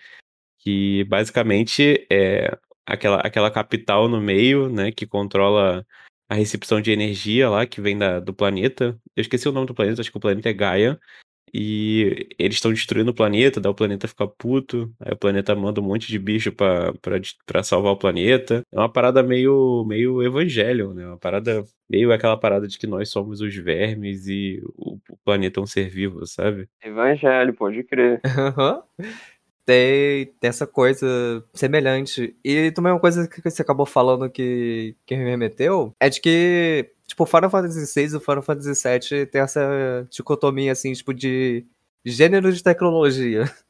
que 0.60 1.04
basicamente 1.04 2.08
é 2.10 2.58
aquela, 2.86 3.20
aquela 3.20 3.51
capital 3.51 4.08
no 4.08 4.22
meio, 4.22 4.70
né, 4.70 4.89
que 4.92 5.06
controla 5.06 5.86
a 6.30 6.36
recepção 6.36 6.80
de 6.80 6.92
energia 6.92 7.50
lá, 7.50 7.65
que 7.65 7.82
vem 7.82 7.98
da, 7.98 8.22
do 8.22 8.34
planeta. 8.34 8.98
Eu 9.15 9.22
esqueci 9.22 9.50
o 9.50 9.51
nome 9.51 9.68
do 9.68 9.75
planeta, 9.75 10.00
acho 10.01 10.12
que 10.12 10.18
o 10.18 10.22
planeta 10.22 10.50
é 10.50 10.54
Gaia. 10.54 11.00
E 11.58 12.28
eles 12.38 12.58
estão 12.58 12.74
destruindo 12.74 13.12
o 13.12 13.14
planeta, 13.14 13.62
daí 13.62 13.72
o 13.72 13.76
planeta 13.76 14.10
fica 14.10 14.28
puto, 14.28 14.94
aí 15.00 15.14
o 15.14 15.18
planeta 15.18 15.56
manda 15.56 15.80
um 15.80 15.86
monte 15.86 16.10
de 16.10 16.20
bicho 16.20 16.52
pra 16.52 17.64
salvar 17.64 17.94
o 17.94 17.98
planeta. 17.98 18.62
É 18.74 18.78
uma 18.78 18.92
parada 18.92 19.24
meio, 19.24 19.86
meio 19.88 20.22
evangelho, 20.22 20.94
né? 20.94 21.08
Uma 21.08 21.18
parada 21.18 21.64
meio 21.90 22.12
aquela 22.12 22.36
parada 22.36 22.68
de 22.68 22.78
que 22.78 22.86
nós 22.86 23.10
somos 23.10 23.40
os 23.40 23.56
vermes 23.56 24.28
e 24.28 24.62
o, 24.76 24.98
o 25.10 25.18
planeta 25.24 25.62
é 25.62 25.64
um 25.64 25.66
ser 25.66 25.88
vivo, 25.88 26.28
sabe? 26.28 26.68
Evangelho, 26.84 27.54
pode 27.54 27.84
crer. 27.84 28.20
tem, 29.66 30.26
tem 30.40 30.50
essa 30.50 30.68
coisa 30.68 31.08
semelhante. 31.54 32.36
E 32.44 32.72
também 32.72 32.92
uma 32.92 33.00
coisa 33.00 33.28
que 33.28 33.42
você 33.42 33.62
acabou 33.62 33.86
falando 33.86 34.30
que, 34.30 34.96
que 35.06 35.16
me 35.16 35.24
remeteu 35.24 35.94
é 36.00 36.10
de 36.10 36.22
que, 36.22 36.92
tipo, 37.08 37.26
Final 37.26 37.50
Fantasy 37.50 37.86
VI 37.94 38.14
e 38.14 38.16
o 38.18 38.20
Final 38.20 38.42
Fantasy 38.42 38.72
VII 38.84 39.26
tem 39.28 39.42
essa 39.42 40.08
dicotomia, 40.10 40.72
assim, 40.72 40.94
tipo, 40.94 41.14
de 41.14 41.66
gênero 42.04 42.52
de 42.52 42.64
tecnologia. 42.64 43.44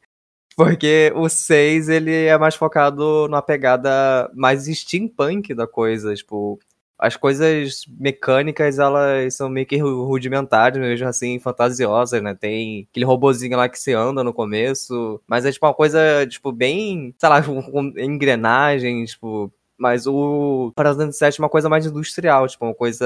Porque 0.56 1.12
o 1.16 1.28
6, 1.28 1.90
ele 1.90 2.14
é 2.14 2.38
mais 2.38 2.56
focado 2.56 3.28
numa 3.28 3.42
pegada 3.42 4.32
mais 4.34 4.66
steampunk 4.66 5.54
da 5.54 5.68
coisa, 5.68 6.16
tipo, 6.16 6.60
as 6.98 7.18
coisas 7.18 7.86
mecânicas, 8.00 8.80
elas 8.80 9.36
são 9.36 9.50
meio 9.50 9.66
que 9.66 9.78
rudimentares, 9.78 10.80
mesmo 10.80 11.08
assim, 11.08 11.40
fantasiosas, 11.40 12.22
né? 12.22 12.34
Tem 12.34 12.88
aquele 12.90 13.06
robozinho 13.06 13.58
lá 13.58 13.68
que 13.68 13.78
se 13.78 13.94
anda 13.94 14.24
no 14.24 14.34
começo, 14.34 15.22
mas 15.28 15.46
é 15.46 15.52
tipo 15.52 15.66
uma 15.66 15.74
coisa, 15.74 16.26
tipo, 16.28 16.52
bem, 16.54 17.14
sei 17.18 17.30
lá, 17.30 17.42
com 17.44 17.94
engrenagens, 17.98 19.12
tipo, 19.12 19.52
mas 19.78 20.08
o 20.08 20.72
Fantasy 20.78 21.20
VII 21.20 21.36
é 21.40 21.42
uma 21.42 21.50
coisa 21.50 21.70
mais 21.70 21.86
industrial, 21.86 22.48
tipo, 22.48 22.66
uma 22.66 22.74
coisa, 22.74 23.06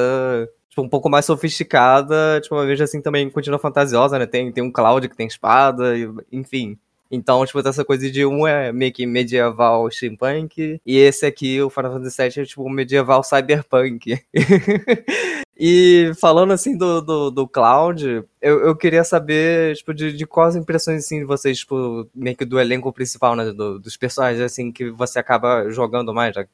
tipo, 0.70 0.82
um 0.82 0.90
pouco 0.90 1.10
mais 1.10 1.26
sofisticada, 1.26 2.40
tipo, 2.42 2.56
uma 2.56 2.66
vez 2.66 2.80
assim 2.82 3.02
também 3.02 3.30
continua 3.30 3.60
fantasiosa, 3.60 4.20
né? 4.20 4.26
Tem, 4.26 4.52
tem 4.52 4.64
um 4.64 4.72
Cloud 4.72 5.08
que 5.10 5.16
tem 5.16 5.28
espada, 5.28 5.94
enfim. 6.32 6.78
Então, 7.12 7.44
tipo, 7.44 7.60
essa 7.60 7.84
coisa 7.84 8.10
de 8.10 8.24
um 8.26 8.48
é 8.48 8.72
meio 8.72 8.94
que 8.94 9.06
medieval 9.06 9.90
steampunk, 9.90 10.80
e 10.86 10.98
esse 10.98 11.26
aqui, 11.26 11.60
o 11.62 11.70
Final 11.70 11.94
Fantasy 11.94 12.22
VII, 12.22 12.44
é 12.44 12.46
tipo 12.46 12.70
medieval 12.70 13.24
cyberpunk. 13.24 14.22
e 15.58 16.12
falando 16.22 16.54
assim 16.54 16.78
do, 16.78 17.02
do, 17.02 17.32
do 17.32 17.48
Cloud, 17.48 18.24
eu, 18.40 18.60
eu 18.60 18.76
queria 18.76 19.04
saber, 19.04 19.76
tipo, 19.76 19.92
de, 19.94 20.14
de 20.14 20.26
quais 20.28 20.56
impressões, 20.56 21.04
assim, 21.06 21.20
de 21.20 21.26
vocês, 21.26 21.60
tipo, 21.60 22.08
meio 22.14 22.38
que 22.38 22.46
do 22.46 22.60
elenco 22.60 22.94
principal, 22.94 23.36
né, 23.36 23.52
do, 23.52 23.80
dos 23.80 23.98
personagens, 23.98 24.42
assim, 24.42 24.72
que 24.72 24.92
você 24.92 25.18
acaba 25.18 25.68
jogando 25.72 26.14
mais, 26.14 26.36
já 26.36 26.46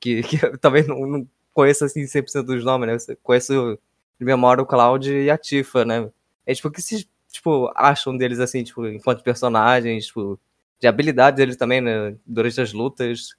que, 0.00 0.22
que 0.24 0.44
eu 0.44 0.56
também 0.56 0.82
não, 0.86 1.06
não 1.06 1.28
conheço, 1.52 1.84
assim, 1.84 2.04
100% 2.04 2.42
dos 2.42 2.64
nomes, 2.64 2.88
né, 2.88 3.14
eu 3.14 3.18
conheço 3.22 3.78
de 4.18 4.24
memória 4.24 4.62
o 4.62 4.66
Cloud 4.66 5.12
e 5.12 5.30
a 5.30 5.36
Tifa, 5.36 5.84
né. 5.84 6.10
É, 6.46 6.54
tipo, 6.54 6.70
que 6.70 6.80
se 6.80 7.06
tipo, 7.30 7.70
acham 7.76 8.16
deles, 8.16 8.40
assim, 8.40 8.62
tipo, 8.64 8.86
enquanto 8.86 9.22
personagens, 9.22 10.06
tipo, 10.06 10.38
de 10.80 10.86
habilidade 10.88 11.36
deles 11.36 11.56
também, 11.56 11.80
né, 11.80 12.16
durante 12.26 12.60
as 12.60 12.72
lutas. 12.72 13.36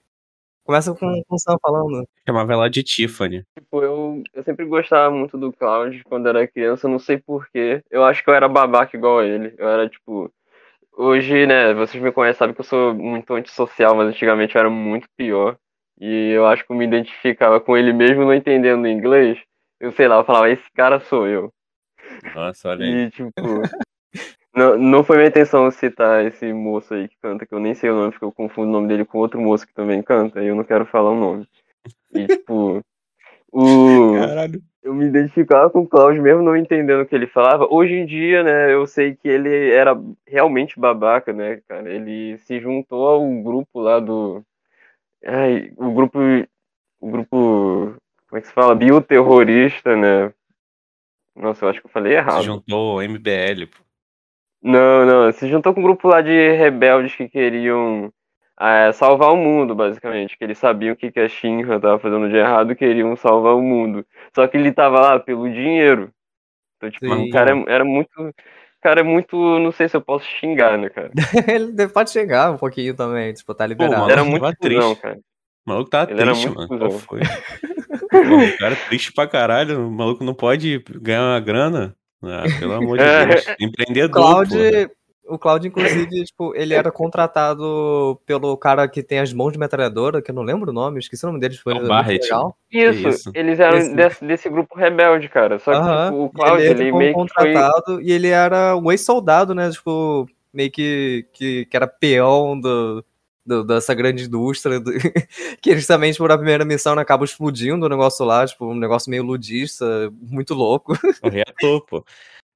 Começa 0.64 0.94
com 0.94 1.24
o 1.28 1.40
Sam 1.40 1.58
falando. 1.62 2.08
Chamava 2.26 2.54
ela 2.54 2.70
de 2.70 2.84
Tiffany. 2.84 3.44
Tipo, 3.58 3.82
eu, 3.82 4.24
eu 4.34 4.44
sempre 4.44 4.66
gostava 4.66 5.14
muito 5.14 5.38
do 5.38 5.52
Cloud 5.52 6.04
quando 6.04 6.30
era 6.30 6.48
criança, 6.48 6.88
não 6.88 7.00
sei 7.00 7.18
porquê. 7.18 7.84
Eu 7.90 8.04
acho 8.04 8.24
que 8.24 8.30
eu 8.30 8.34
era 8.34 8.48
babaca 8.48 8.96
igual 8.96 9.20
a 9.20 9.26
ele. 9.26 9.54
Eu 9.58 9.68
era, 9.68 9.90
tipo. 9.90 10.32
Hoje, 10.94 11.48
né, 11.48 11.74
vocês 11.74 12.02
me 12.04 12.12
conhecem, 12.12 12.38
sabem 12.38 12.54
que 12.54 12.62
eu 12.62 12.66
sou 12.66 12.94
muito 12.94 13.34
antissocial, 13.34 13.96
mas 13.96 14.10
antigamente 14.10 14.56
eu 14.56 14.60
era 14.60 14.70
muito 14.70 15.08
pior. 15.18 15.58
E 16.00 16.32
eu 16.32 16.46
acho 16.46 16.66
que 16.66 16.72
eu 16.72 16.76
me 16.76 16.86
identificava 16.86 17.60
com 17.60 17.78
ele 17.78 17.94
mesmo 17.94 18.24
não 18.24 18.34
entendendo 18.34 18.88
inglês. 18.88 19.40
Eu 19.80 19.92
sei 19.94 20.08
lá, 20.08 20.18
eu 20.18 20.26
falava, 20.26 20.50
esse 20.50 20.70
cara 20.76 21.00
sou 21.00 21.28
eu. 21.28 21.52
Nossa, 22.36 22.70
olha 22.70 22.86
aí. 22.86 23.06
E, 23.06 23.10
tipo, 23.10 23.32
não, 24.56 24.78
não 24.78 25.04
foi 25.04 25.18
minha 25.18 25.30
intenção 25.30 25.70
citar 25.72 26.26
esse 26.26 26.52
moço 26.54 26.94
aí 26.94 27.08
que 27.08 27.18
canta, 27.22 27.46
que 27.46 27.54
eu 27.54 27.60
nem 27.60 27.74
sei 27.74 27.90
o 27.90 27.96
nome, 27.96 28.12
porque 28.12 28.26
eu 28.26 28.32
confundo 28.32 28.70
o 28.70 28.72
nome 28.72 28.88
dele 28.88 29.06
com 29.06 29.18
outro 29.18 29.40
moço 29.40 29.66
que 29.66 29.74
também 29.74 30.02
canta, 30.02 30.42
e 30.42 30.48
eu 30.48 30.56
não 30.56 30.64
quero 30.64 30.86
falar 30.86 31.12
o 31.12 31.20
nome. 31.20 31.48
E, 32.14 32.28
tipo, 32.28 32.82
o... 33.52 34.14
Caralho. 34.20 34.62
Eu 34.84 34.96
me 34.96 35.06
identificava 35.06 35.70
com 35.70 35.82
o 35.82 35.88
Cláudio 35.88 36.24
mesmo 36.24 36.42
não 36.42 36.58
entendendo 36.58 37.02
o 37.02 37.06
que 37.06 37.14
ele 37.14 37.28
falava. 37.28 37.68
Hoje 37.70 37.94
em 37.94 38.04
dia, 38.04 38.42
né, 38.42 38.74
eu 38.74 38.88
sei 38.88 39.16
que 39.16 39.28
ele 39.28 39.72
era 39.72 39.96
realmente 40.26 40.80
babaca, 40.80 41.32
né, 41.32 41.62
cara? 41.68 41.88
Ele 41.88 42.40
se 42.40 42.60
juntou 42.60 43.08
ao 43.08 43.24
grupo 43.44 43.80
lá 43.80 44.00
do... 44.00 44.44
Ai, 45.24 45.72
o 45.78 45.92
grupo... 45.92 46.18
O 47.00 47.12
grupo... 47.12 47.96
Como 48.28 48.40
é 48.40 48.42
que 48.42 48.48
se 48.48 48.54
fala? 48.54 48.74
Bioterrorista, 48.74 49.96
né? 49.96 50.34
Nossa, 51.36 51.66
eu 51.66 51.70
acho 51.70 51.80
que 51.82 51.88
eu 51.88 51.92
falei 51.92 52.14
errado. 52.14 52.40
Se 52.40 52.46
juntou 52.46 53.00
ao 53.00 53.08
MBL, 53.08 53.68
pô. 53.68 53.84
Não, 54.62 55.06
não. 55.06 55.32
Se 55.32 55.48
juntou 55.48 55.74
com 55.74 55.80
um 55.80 55.84
grupo 55.84 56.08
lá 56.08 56.22
de 56.22 56.52
rebeldes 56.54 57.16
que 57.16 57.28
queriam 57.28 58.12
é, 58.60 58.92
salvar 58.92 59.34
o 59.34 59.38
mundo, 59.38 59.74
basicamente. 59.74 60.38
Que 60.38 60.44
eles 60.44 60.58
sabiam 60.58 60.94
o 60.94 60.96
que, 60.96 61.12
que 61.12 61.20
a 61.20 61.28
Shinra 61.28 61.80
tava 61.80 61.98
fazendo 62.00 62.30
de 62.30 62.36
errado 62.36 62.72
e 62.72 62.76
queriam 62.76 63.16
salvar 63.16 63.56
o 63.56 63.62
mundo. 63.62 64.06
Só 64.36 64.46
que 64.48 64.58
ele 64.58 64.72
tava 64.72 65.00
lá 65.00 65.20
pelo 65.20 65.52
dinheiro. 65.52 66.12
Então, 66.78 66.92
tipo, 66.92 67.14
Sim. 67.14 67.30
o 67.30 67.32
cara 67.32 67.56
é, 67.56 67.64
era 67.68 67.86
muito. 67.86 68.10
Cara, 68.82 69.02
é 69.02 69.04
muito. 69.04 69.36
Não 69.60 69.72
sei 69.72 69.88
se 69.88 69.96
eu 69.96 70.02
posso 70.02 70.26
xingar, 70.26 70.78
né, 70.78 70.90
cara? 70.90 71.12
ele 71.48 71.88
pode 71.88 72.12
xingar 72.12 72.52
um 72.52 72.58
pouquinho 72.58 72.96
também, 72.96 73.34
tipo, 73.34 73.54
tá 73.54 73.66
liberado. 73.66 74.06
Pô, 74.06 74.12
era 74.12 74.24
muito 74.24 74.52
triste. 74.60 75.02
cara. 75.02 75.18
O 75.66 75.70
maluco 75.70 75.90
tá 75.90 76.08
ele 76.10 76.20
triste, 76.20 76.50
mano. 76.50 77.00
Foi? 77.00 77.22
o 78.12 78.58
cara 78.58 78.74
é 78.74 78.88
triste 78.88 79.12
pra 79.14 79.28
caralho. 79.28 79.88
O 79.88 79.92
maluco 79.92 80.24
não 80.24 80.34
pode 80.34 80.84
ganhar 81.02 81.24
uma 81.24 81.40
grana. 81.40 81.96
Ah, 82.24 82.44
pelo 82.60 82.74
amor 82.74 82.98
de 82.98 83.04
é. 83.04 83.26
Deus. 83.26 83.46
Empreendedor. 83.60 84.12
Cloud, 84.12 84.56
o 85.32 85.40
Cloud, 85.40 85.66
inclusive, 85.68 86.26
tipo, 86.26 86.54
ele 86.56 86.74
era 86.74 86.92
contratado 86.92 88.20
pelo 88.26 88.56
cara 88.58 88.88
que 88.88 89.02
tem 89.02 89.20
as 89.20 89.32
mãos 89.32 89.54
de 89.54 89.60
metralhadora, 89.60 90.22
que 90.22 90.30
eu 90.30 90.36
não 90.36 90.44
lembro 90.44 90.72
o 90.72 90.74
nome, 90.74 91.00
esqueci 91.00 91.24
o 91.24 91.28
nome 91.28 91.40
dele. 91.40 91.56
Foi 91.56 91.78
é 91.78 91.84
Barret. 91.84 92.20
Isso, 92.70 93.08
isso, 93.08 93.32
eles 93.34 93.60
eram 93.60 93.78
Esse... 93.78 93.96
desse, 93.96 94.26
desse, 94.26 94.50
grupo 94.50 94.78
rebelde, 94.78 95.30
cara. 95.30 95.58
Só 95.58 95.72
que 95.72 95.78
uh 95.78 95.84
-huh. 95.84 96.06
tipo, 96.06 96.24
o 96.24 96.30
Cloud, 96.30 96.62
ele, 96.62 96.84
ele 96.84 96.92
meio 96.92 97.14
contratado 97.14 97.96
foi... 97.96 98.04
e 98.04 98.12
ele 98.12 98.28
era 98.28 98.76
um 98.76 98.92
ex-soldado, 98.92 99.56
né? 99.56 99.70
Tipo, 99.70 100.28
meio 100.54 100.70
que, 100.70 101.26
que, 101.34 101.66
que 101.66 101.78
era 101.78 101.88
peão 101.88 102.60
do, 102.60 103.04
do, 103.52 103.64
dessa 103.66 103.94
grande 103.94 104.24
indústria, 104.24 104.80
do, 104.80 104.92
que 105.62 105.76
também, 105.86 106.12
tipo, 106.12 106.28
na 106.28 106.38
primeira 106.38 106.64
missão, 106.64 106.96
né, 106.96 107.02
acabam 107.02 107.26
explodindo 107.26 107.86
o 107.86 107.90
negócio 107.90 108.26
lá, 108.26 108.48
tipo, 108.48 108.66
um 108.66 108.76
negócio 108.76 109.10
meio 109.10 109.24
ludista, 109.24 109.86
muito 110.22 110.54
louco. 110.54 110.94
O 111.24 111.30
reator, 111.30 111.86
pô. 111.86 112.06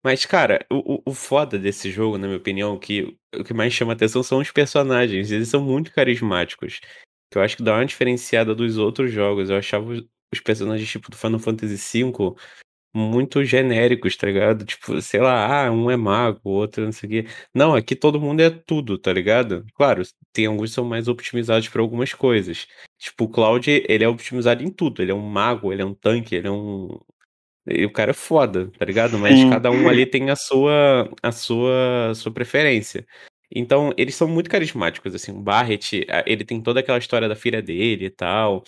Mas, 0.03 0.25
cara, 0.25 0.65
o, 0.71 1.01
o 1.05 1.13
foda 1.13 1.57
desse 1.57 1.91
jogo, 1.91 2.17
na 2.17 2.27
minha 2.27 2.37
opinião, 2.37 2.77
que 2.79 3.17
o 3.35 3.43
que 3.43 3.53
mais 3.53 3.73
chama 3.73 3.93
atenção 3.93 4.23
são 4.23 4.39
os 4.39 4.51
personagens. 4.51 5.31
Eles 5.31 5.49
são 5.49 5.61
muito 5.61 5.91
carismáticos. 5.91 6.79
Que 7.31 7.37
eu 7.37 7.41
acho 7.41 7.57
que 7.57 7.63
dá 7.63 7.73
uma 7.73 7.85
diferenciada 7.85 8.55
dos 8.55 8.77
outros 8.77 9.11
jogos. 9.11 9.49
Eu 9.49 9.57
achava 9.57 9.91
os 10.33 10.39
personagens, 10.39 10.89
tipo, 10.89 11.09
do 11.09 11.17
Final 11.17 11.39
Fantasy 11.39 12.03
V 12.03 12.11
muito 12.95 13.43
genéricos, 13.43 14.15
tá 14.15 14.27
ligado? 14.27 14.63
Tipo, 14.63 15.01
sei 15.01 15.19
lá, 15.19 15.65
ah, 15.67 15.71
um 15.71 15.91
é 15.91 15.97
mago, 15.97 16.39
o 16.45 16.51
outro 16.51 16.85
não 16.85 16.93
sei 16.93 17.07
o 17.07 17.11
quê. 17.11 17.29
Não, 17.53 17.75
aqui 17.75 17.93
todo 17.95 18.21
mundo 18.21 18.39
é 18.39 18.49
tudo, 18.49 18.97
tá 18.97 19.11
ligado? 19.11 19.65
Claro, 19.75 20.01
tem 20.31 20.45
alguns 20.45 20.69
que 20.69 20.75
são 20.75 20.85
mais 20.85 21.09
optimizados 21.09 21.67
para 21.67 21.81
algumas 21.81 22.13
coisas. 22.13 22.67
Tipo, 22.97 23.25
o 23.25 23.29
Cloud, 23.29 23.69
ele 23.69 24.03
é 24.03 24.07
optimizado 24.07 24.63
em 24.63 24.71
tudo. 24.71 25.01
Ele 25.01 25.11
é 25.11 25.15
um 25.15 25.27
mago, 25.27 25.73
ele 25.73 25.81
é 25.81 25.85
um 25.85 25.93
tanque, 25.93 26.35
ele 26.35 26.47
é 26.47 26.51
um. 26.51 26.87
E 27.67 27.85
o 27.85 27.91
cara 27.91 28.11
é 28.11 28.13
foda, 28.13 28.71
tá 28.77 28.85
ligado? 28.85 29.17
Mas 29.19 29.39
Sim. 29.39 29.49
cada 29.49 29.69
um 29.71 29.89
ali 29.89 30.05
tem 30.05 30.29
a 30.29 30.35
sua, 30.35 31.11
a 31.21 31.31
sua, 31.31 32.13
sua 32.15 32.31
preferência. 32.31 33.05
Então, 33.53 33.93
eles 33.97 34.15
são 34.15 34.27
muito 34.27 34.49
carismáticos, 34.49 35.13
assim. 35.13 35.31
O 35.31 35.41
Barret, 35.41 36.05
ele 36.25 36.45
tem 36.45 36.61
toda 36.61 36.79
aquela 36.79 36.97
história 36.97 37.27
da 37.27 37.35
filha 37.35 37.61
dele 37.61 38.05
e 38.05 38.09
tal, 38.09 38.63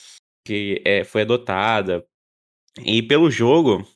que 0.46 0.82
é, 0.86 1.04
foi 1.04 1.22
adotada. 1.22 2.06
E 2.86 3.02
pelo 3.02 3.32
jogo, 3.32 3.88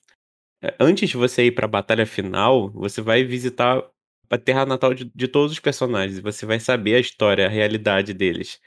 antes 0.80 1.10
de 1.10 1.18
você 1.18 1.46
ir 1.46 1.51
para 1.51 1.65
a 1.65 1.70
batalha 1.70 2.06
final, 2.06 2.70
você 2.72 3.01
vai 3.01 3.24
visitar 3.24 3.84
a 4.30 4.38
terra 4.38 4.65
natal 4.65 4.94
de, 4.94 5.12
de 5.13 5.27
todos 5.27 5.51
os 5.51 5.60
personagens. 5.60 6.20
Você 6.20 6.46
vai 6.46 6.60
saber 6.60 6.96
a 6.96 7.00
história, 7.00 7.46
a 7.46 7.50
realidade 7.50 8.13
deles. 8.13 8.62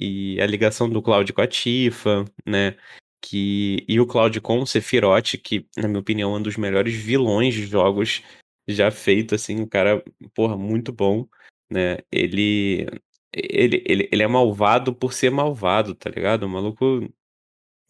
E 0.00 0.40
a 0.40 0.46
ligação 0.46 0.88
do 0.88 1.02
Cloud 1.02 1.32
com 1.32 1.40
a 1.40 1.46
Tifa, 1.46 2.24
né? 2.46 2.76
Que, 3.20 3.84
e 3.88 3.98
o 3.98 4.06
Cloud 4.06 4.40
com 4.40 4.60
o 4.60 4.66
Sephiroth, 4.66 5.36
que, 5.42 5.66
na 5.76 5.88
minha 5.88 6.00
opinião, 6.00 6.34
é 6.34 6.38
um 6.38 6.42
dos 6.42 6.56
melhores 6.56 6.94
vilões 6.94 7.54
de 7.54 7.66
jogos 7.66 8.22
já 8.68 8.90
feito, 8.90 9.34
assim, 9.34 9.60
um 9.60 9.66
cara, 9.66 10.04
porra, 10.34 10.56
muito 10.56 10.92
bom, 10.92 11.26
né? 11.70 11.98
Ele, 12.12 12.86
ele, 13.32 13.82
ele, 13.86 14.08
ele 14.12 14.22
é 14.22 14.26
malvado 14.26 14.94
por 14.94 15.12
ser 15.12 15.30
malvado, 15.30 15.94
tá 15.94 16.10
ligado? 16.10 16.44
O 16.44 16.48
maluco, 16.48 17.08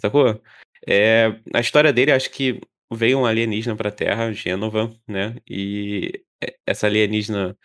sacou? 0.01 0.41
É, 0.87 1.41
a 1.55 1.61
história 1.61 1.93
dele, 1.93 2.13
acho 2.13 2.31
que 2.31 2.61
veio 2.93 3.19
um 3.19 3.27
alienígena 3.27 3.77
pra 3.77 3.91
Terra, 3.91 4.33
Gênova, 4.33 4.95
né? 5.07 5.37
E 5.49 6.25
essa 6.67 6.87
alienígena 6.87 7.57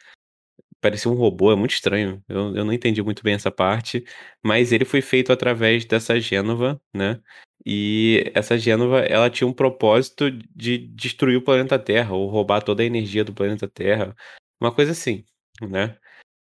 parecia 0.81 1.09
um 1.09 1.15
robô, 1.15 1.51
é 1.51 1.55
muito 1.55 1.71
estranho. 1.71 2.23
Eu, 2.27 2.55
eu 2.55 2.65
não 2.65 2.73
entendi 2.73 3.01
muito 3.01 3.23
bem 3.23 3.35
essa 3.35 3.51
parte, 3.51 4.05
mas 4.43 4.71
ele 4.71 4.85
foi 4.85 5.01
feito 5.01 5.31
através 5.31 5.85
dessa 5.85 6.19
Gênova, 6.19 6.81
né? 6.93 7.21
E 7.65 8.31
essa 8.35 8.57
Gênova, 8.57 8.99
ela 9.01 9.29
tinha 9.29 9.47
um 9.47 9.53
propósito 9.53 10.29
de 10.31 10.77
destruir 10.77 11.37
o 11.37 11.41
planeta 11.41 11.79
Terra, 11.79 12.13
ou 12.13 12.27
roubar 12.29 12.61
toda 12.61 12.83
a 12.83 12.85
energia 12.85 13.23
do 13.23 13.33
planeta 13.33 13.67
Terra. 13.67 14.15
Uma 14.61 14.73
coisa 14.73 14.91
assim, 14.91 15.23
né? 15.61 15.97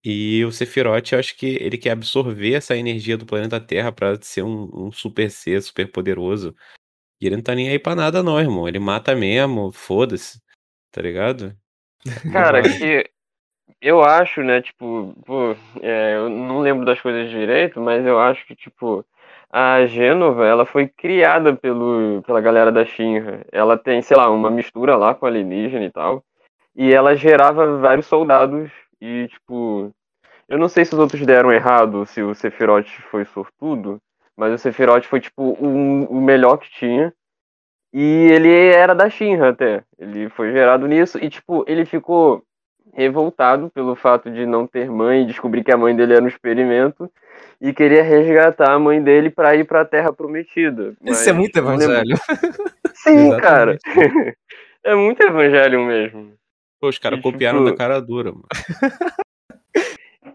E 0.04 0.44
o 0.46 0.52
Sephiroth, 0.52 1.14
eu 1.14 1.20
acho 1.20 1.36
que 1.38 1.46
ele 1.62 1.78
quer 1.78 1.92
absorver 1.92 2.54
essa 2.54 2.76
energia 2.76 3.18
do 3.18 3.26
planeta 3.26 3.60
Terra 3.60 3.92
para 3.92 4.22
ser 4.22 4.44
um, 4.44 4.88
um 4.88 4.92
super 4.92 5.32
ser, 5.32 5.62
super 5.62 5.90
poderoso. 5.92 6.56
E 7.24 7.28
ele 7.28 7.38
não 7.38 7.44
tá 7.44 7.56
nem 7.56 7.70
aí 7.70 7.80
pra 7.80 7.96
nada, 7.96 8.22
não, 8.22 8.38
irmão. 8.38 8.68
Ele 8.68 8.80
mata 8.80 9.16
mesmo, 9.16 9.72
foda-se. 9.72 10.42
Tá 10.92 11.02
ligado? 11.02 11.56
Cara, 12.34 12.62
que 12.62 13.10
eu 13.82 14.04
acho, 14.04 14.44
né, 14.44 14.62
tipo, 14.62 15.16
pô, 15.26 15.56
é, 15.82 16.16
eu 16.18 16.30
não 16.30 16.60
lembro 16.60 16.86
das 16.86 17.00
coisas 17.00 17.30
direito, 17.30 17.80
mas 17.80 18.06
eu 18.06 18.20
acho 18.20 18.46
que, 18.46 18.54
tipo, 18.54 19.06
a 19.50 19.86
Gênova, 19.86 20.46
ela 20.46 20.66
foi 20.66 20.86
criada 20.86 21.56
pelo, 21.56 22.22
pela 22.24 22.42
galera 22.42 22.74
da 22.74 22.84
Shinra. 22.84 23.46
Ela 23.54 23.78
tem, 23.78 24.02
sei 24.02 24.18
lá, 24.18 24.30
uma 24.30 24.52
mistura 24.52 24.98
lá 24.98 25.16
com 25.16 25.26
alienígena 25.26 25.86
e 25.86 25.92
tal. 25.92 26.22
E 26.76 26.94
ela 26.94 27.16
gerava 27.16 27.78
vários 27.78 28.06
soldados 28.06 28.70
e, 29.00 29.30
tipo, 29.30 29.94
eu 30.50 30.58
não 30.58 30.68
sei 30.68 30.84
se 30.84 30.94
os 30.94 31.00
outros 31.00 31.26
deram 31.26 31.54
errado, 31.54 32.06
se 32.06 32.22
o 32.22 32.36
Sephiroth 32.36 32.90
foi 33.10 33.24
sortudo, 33.24 34.02
mas 34.38 34.54
o 34.54 34.58
Sephiroth 34.58 35.06
foi, 35.06 35.20
tipo, 35.20 35.58
um, 35.60 36.06
o 36.06 36.22
melhor 36.22 36.58
que 36.58 36.70
tinha. 36.72 37.14
E 37.94 38.28
ele 38.32 38.50
era 38.50 38.96
da 38.96 39.10
Shinra 39.10 39.50
até. 39.50 39.84
Ele 40.00 40.30
foi 40.30 40.52
gerado 40.52 40.88
nisso. 40.88 41.20
E, 41.22 41.30
tipo, 41.30 41.64
ele 41.68 41.86
ficou 41.86 42.44
revoltado 42.94 43.70
pelo 43.70 43.96
fato 43.96 44.32
de 44.32 44.46
não 44.46 44.68
ter 44.68 44.90
mãe, 44.90 45.26
descobrir 45.26 45.64
que 45.64 45.72
a 45.72 45.78
mãe 45.78 45.96
dele 45.96 46.14
era 46.14 46.24
um 46.24 46.28
experimento 46.28 47.10
e 47.62 47.74
queria 47.74 48.04
resgatar 48.04 48.72
a 48.72 48.80
mãe 48.80 49.02
dele 49.02 49.30
para 49.30 49.56
ir 49.56 49.66
para 49.66 49.82
a 49.82 49.86
Terra 49.86 50.12
Prometida. 50.12 50.94
Mas, 51.02 51.22
Isso 51.22 51.30
é 51.30 51.34
muito 51.34 51.58
evangelho. 51.58 52.16
Sim, 52.94 53.38
cara. 53.38 53.78
é 54.84 54.96
muito 54.96 55.22
evangelho 55.22 55.86
mesmo. 55.86 56.34
Pô, 56.80 56.90
os 56.90 57.00
caras 57.00 57.22
copiaram 57.22 57.60
tipo... 57.60 57.72
da 57.72 57.78
cara 57.78 58.00
dura, 58.02 58.32
mano. 58.32 58.46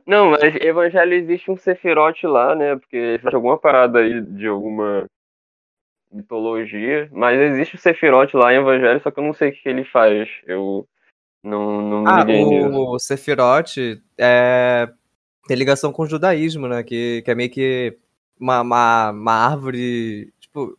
Não, 0.08 0.30
mas 0.30 0.54
Evangelho 0.56 1.12
existe 1.12 1.50
um 1.50 1.56
Sephiroth 1.58 2.24
lá, 2.24 2.54
né? 2.54 2.76
Porque 2.76 3.20
faz 3.22 3.34
alguma 3.34 3.58
parada 3.58 3.98
aí 3.98 4.22
de 4.22 4.46
alguma 4.46 5.04
mitologia. 6.10 7.10
Mas 7.12 7.38
existe 7.38 7.74
o 7.74 7.78
Sephiroth 7.78 8.32
lá 8.32 8.54
em 8.54 8.56
Evangelho, 8.56 9.02
só 9.02 9.10
que 9.10 9.20
eu 9.20 9.24
não 9.24 9.34
sei 9.34 9.50
o 9.50 9.52
que 9.52 9.68
ele 9.68 9.84
faz. 9.84 10.26
Eu 10.46 10.88
não, 11.44 11.82
não 11.82 12.02
me 12.04 12.08
ah, 12.08 12.24
o, 12.70 12.94
o 12.94 12.98
Sephiroth 12.98 13.76
é, 14.16 14.88
tem 15.46 15.56
ligação 15.58 15.92
com 15.92 16.04
o 16.04 16.08
judaísmo, 16.08 16.66
né? 16.66 16.82
Que, 16.82 17.20
que 17.20 17.30
é 17.30 17.34
meio 17.34 17.50
que 17.50 17.98
uma, 18.40 18.62
uma, 18.62 19.10
uma 19.10 19.32
árvore. 19.32 20.32
Tipo, 20.40 20.74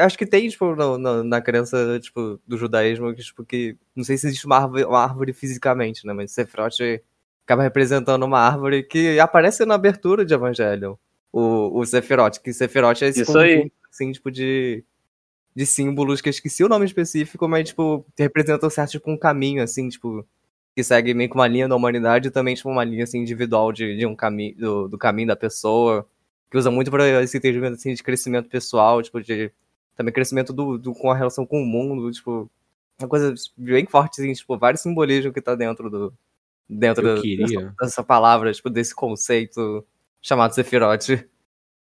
acho 0.00 0.16
que 0.16 0.24
tem, 0.24 0.48
tipo, 0.48 0.74
na, 0.74 1.22
na 1.22 1.42
crença, 1.42 2.00
tipo, 2.00 2.40
do 2.46 2.56
judaísmo, 2.56 3.14
que, 3.14 3.22
tipo, 3.22 3.44
que 3.44 3.76
não 3.94 4.04
sei 4.04 4.16
se 4.16 4.26
existe 4.26 4.46
uma 4.46 4.56
árvore, 4.56 4.84
uma 4.86 5.04
árvore 5.04 5.34
fisicamente, 5.34 6.06
né? 6.06 6.14
Mas 6.14 6.32
Sephiroth 6.32 7.02
acaba 7.48 7.62
representando 7.62 8.24
uma 8.24 8.40
árvore 8.40 8.82
que 8.82 9.18
aparece 9.18 9.64
na 9.64 9.74
abertura 9.74 10.22
de 10.22 10.34
Evangelho. 10.34 10.98
O, 11.32 11.80
o 11.80 11.86
Sephiroth, 11.86 12.38
que 12.42 12.52
Sephiroth 12.52 13.00
é 13.00 13.06
esse 13.06 13.22
Isso 13.22 13.38
aí. 13.38 13.72
assim, 13.90 14.12
tipo, 14.12 14.30
de, 14.30 14.84
de 15.56 15.64
símbolos 15.64 16.20
que 16.20 16.28
eu 16.28 16.30
esqueci 16.30 16.62
o 16.62 16.68
nome 16.68 16.84
específico, 16.84 17.48
mas, 17.48 17.70
tipo, 17.70 18.04
representam 18.18 18.68
certo, 18.68 18.92
tipo, 18.92 19.10
um 19.10 19.16
caminho, 19.16 19.62
assim, 19.62 19.88
tipo, 19.88 20.26
que 20.76 20.84
segue 20.84 21.14
meio 21.14 21.30
que 21.30 21.36
uma 21.36 21.46
linha 21.46 21.66
da 21.66 21.74
humanidade 21.74 22.28
e 22.28 22.30
também, 22.30 22.54
tipo, 22.54 22.68
uma 22.68 22.84
linha, 22.84 23.04
assim, 23.04 23.20
individual 23.20 23.72
de, 23.72 23.96
de 23.96 24.04
um 24.04 24.14
caminho, 24.14 24.54
do, 24.54 24.88
do 24.88 24.98
caminho 24.98 25.28
da 25.28 25.36
pessoa, 25.36 26.06
que 26.50 26.58
usa 26.58 26.70
muito 26.70 26.90
para 26.90 27.22
esse 27.22 27.38
entendimento, 27.38 27.74
assim, 27.76 27.94
de 27.94 28.02
crescimento 28.02 28.50
pessoal, 28.50 29.02
tipo, 29.02 29.22
de 29.22 29.50
também 29.96 30.12
crescimento 30.12 30.52
do, 30.52 30.76
do, 30.76 30.92
com 30.92 31.10
a 31.10 31.16
relação 31.16 31.46
com 31.46 31.62
o 31.62 31.66
mundo, 31.66 32.10
tipo, 32.12 32.50
uma 33.00 33.08
coisa 33.08 33.32
bem 33.56 33.86
forte, 33.86 34.20
assim, 34.20 34.34
tipo, 34.34 34.58
vários 34.58 34.82
simbolismos 34.82 35.32
que 35.32 35.40
tá 35.40 35.54
dentro 35.54 35.88
do, 35.88 36.12
dentro 36.68 37.22
dessa, 37.22 37.74
dessa, 37.80 38.04
palavra, 38.04 38.52
tipo, 38.52 38.68
desse 38.68 38.94
conceito 38.94 39.86
chamado 40.20 40.54
Sephiroth. 40.54 41.24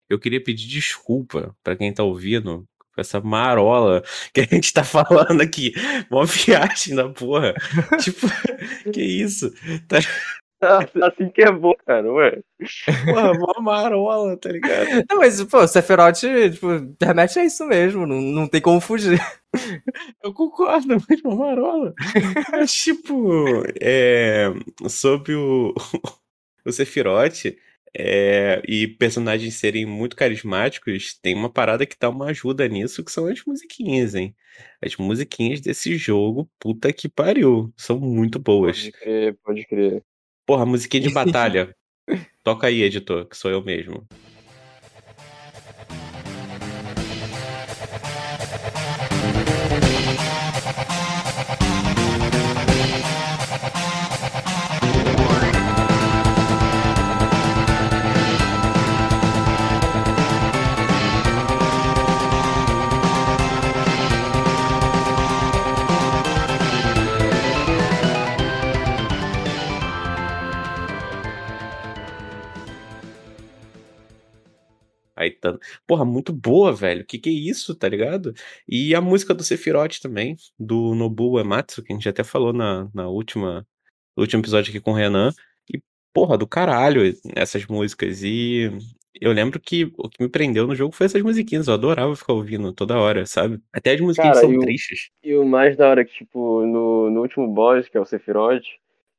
Eu 0.10 0.20
queria 0.20 0.44
pedir 0.44 0.68
desculpa 0.68 1.56
para 1.64 1.76
quem 1.76 1.94
tá 1.94 2.04
ouvindo 2.04 2.68
com 2.94 3.02
essa 3.02 3.20
marola 3.20 4.04
que 4.34 4.42
a 4.42 4.46
gente 4.46 4.72
tá 4.74 4.84
falando 4.84 5.42
aqui. 5.42 5.74
Uma 6.10 6.26
viagem 6.26 6.96
da 6.96 7.10
porra. 7.10 7.54
tipo, 8.02 8.28
que 8.92 9.02
isso? 9.02 9.52
Tá... 9.88 10.00
Assim 11.04 11.30
que 11.30 11.42
é 11.42 11.52
bom, 11.52 11.74
cara, 11.86 12.12
ué. 12.12 12.42
Porra, 13.06 13.34
mó 13.34 13.62
marola, 13.62 14.38
tá 14.38 14.50
ligado? 14.50 14.88
Não, 15.10 15.18
mas, 15.18 15.44
pô, 15.44 15.68
Sephiroth, 15.68 16.20
tipo, 16.52 16.68
remete 17.02 17.40
a 17.40 17.46
isso 17.46 17.66
mesmo, 17.66 18.06
não, 18.06 18.22
não 18.22 18.48
tem 18.48 18.62
como 18.62 18.80
fugir. 18.80 19.20
Eu 20.24 20.34
concordo, 20.34 20.88
mas 21.10 21.22
uma 21.22 21.36
marola. 21.36 21.94
Mas, 22.52 22.74
tipo, 22.74 23.64
é, 23.80 24.48
sobre 24.88 25.36
o, 25.36 25.74
o 26.66 26.72
Sephiroth 26.72 27.46
é, 27.96 28.62
e 28.68 28.88
personagens 28.88 29.56
serem 29.56 29.86
muito 29.86 30.16
carismáticos, 30.16 31.14
tem 31.22 31.36
uma 31.36 31.50
parada 31.50 31.86
que 31.86 31.96
dá 32.00 32.10
uma 32.10 32.28
ajuda 32.28 32.68
nisso, 32.68 33.04
que 33.04 33.12
são 33.12 33.28
as 33.28 33.44
musiquinhas, 33.46 34.16
hein? 34.16 34.36
As 34.82 34.96
musiquinhas 34.98 35.62
desse 35.62 35.96
jogo, 35.98 36.50
puta 36.60 36.92
que 36.92 37.08
pariu, 37.08 37.72
são 37.78 38.00
muito 38.00 38.40
boas. 38.40 38.80
Pode 38.80 38.92
crer, 38.92 39.38
pode 39.44 39.66
crer. 39.68 40.04
Porra, 40.46 40.66
musiquinha 40.66 41.04
de 41.04 41.10
batalha. 41.14 41.76
Toca 42.44 42.68
aí, 42.68 42.82
editor, 42.82 43.28
que 43.28 43.38
sou 43.38 43.50
eu 43.50 43.64
mesmo. 43.64 44.06
Caetano. 75.24 75.60
Porra, 75.88 76.06
muito 76.06 76.34
boa, 76.34 76.74
velho. 76.74 77.06
Que 77.06 77.18
que 77.18 77.30
é 77.30 77.34
isso, 77.34 77.76
tá 77.76 77.88
ligado? 77.88 78.34
E 78.68 78.94
a 78.94 79.02
música 79.02 79.34
do 79.34 79.44
Sephiroth 79.44 80.00
também, 80.02 80.36
do 80.60 80.94
Nobu 80.96 81.40
Ematsu, 81.40 81.84
que 81.84 81.94
a 81.94 81.96
gente 81.96 82.10
até 82.10 82.24
falou 82.24 82.54
na, 82.54 82.90
na 82.94 83.08
última, 83.08 83.66
no 84.16 84.24
último 84.24 84.42
episódio 84.42 84.70
aqui 84.70 84.80
com 84.80 84.92
o 84.92 84.96
Renan. 84.96 85.32
E, 85.74 85.80
porra, 86.14 86.38
do 86.38 86.48
caralho 86.48 87.02
essas 87.36 87.66
músicas. 87.66 88.24
E 88.24 88.72
eu 89.20 89.32
lembro 89.32 89.60
que 89.60 89.92
o 89.98 90.10
que 90.10 90.22
me 90.22 90.30
prendeu 90.30 90.68
no 90.68 90.76
jogo 90.76 90.94
foi 90.94 91.06
essas 91.06 91.22
musiquinhas. 91.22 91.68
Eu 91.68 91.76
adorava 91.76 92.16
ficar 92.16 92.34
ouvindo 92.34 92.74
toda 92.74 93.00
hora, 93.00 93.26
sabe? 93.26 93.60
Até 93.72 93.94
as 93.94 94.02
musiquinhas 94.02 94.40
Cara, 94.40 94.48
são 94.48 94.54
e 94.54 94.60
tristes. 94.60 95.10
E 95.24 95.36
o 95.36 95.46
mais 95.46 95.78
da 95.78 95.90
hora 95.90 96.02
é 96.02 96.06
que, 96.06 96.14
tipo, 96.14 96.66
no, 96.66 97.10
no 97.10 97.22
último 97.22 97.48
boss, 97.48 97.88
que 97.88 97.98
é 97.98 98.02
o 98.02 98.06
Sephiroth, 98.06 98.64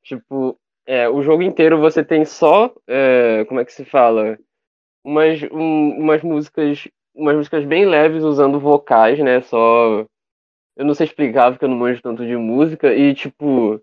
tipo, 0.02 0.58
é, 0.86 1.08
o 1.08 1.22
jogo 1.22 1.42
inteiro 1.42 1.80
você 1.80 2.04
tem 2.04 2.24
só. 2.24 2.74
É, 2.86 3.44
como 3.46 3.60
é 3.60 3.64
que 3.64 3.72
se 3.72 3.84
fala? 3.84 4.38
Umas, 5.04 5.42
um, 5.52 5.98
umas 6.00 6.22
músicas 6.22 6.88
umas 7.14 7.36
músicas 7.36 7.64
bem 7.64 7.86
leves 7.86 8.24
usando 8.24 8.58
vocais, 8.58 9.18
né? 9.20 9.40
Só 9.42 10.04
eu 10.76 10.84
não 10.84 10.94
sei 10.94 11.06
explicar 11.06 11.52
porque 11.52 11.64
eu 11.64 11.68
não 11.68 11.76
manjo 11.76 12.02
tanto 12.02 12.26
de 12.26 12.36
música 12.36 12.92
e 12.94 13.14
tipo 13.14 13.80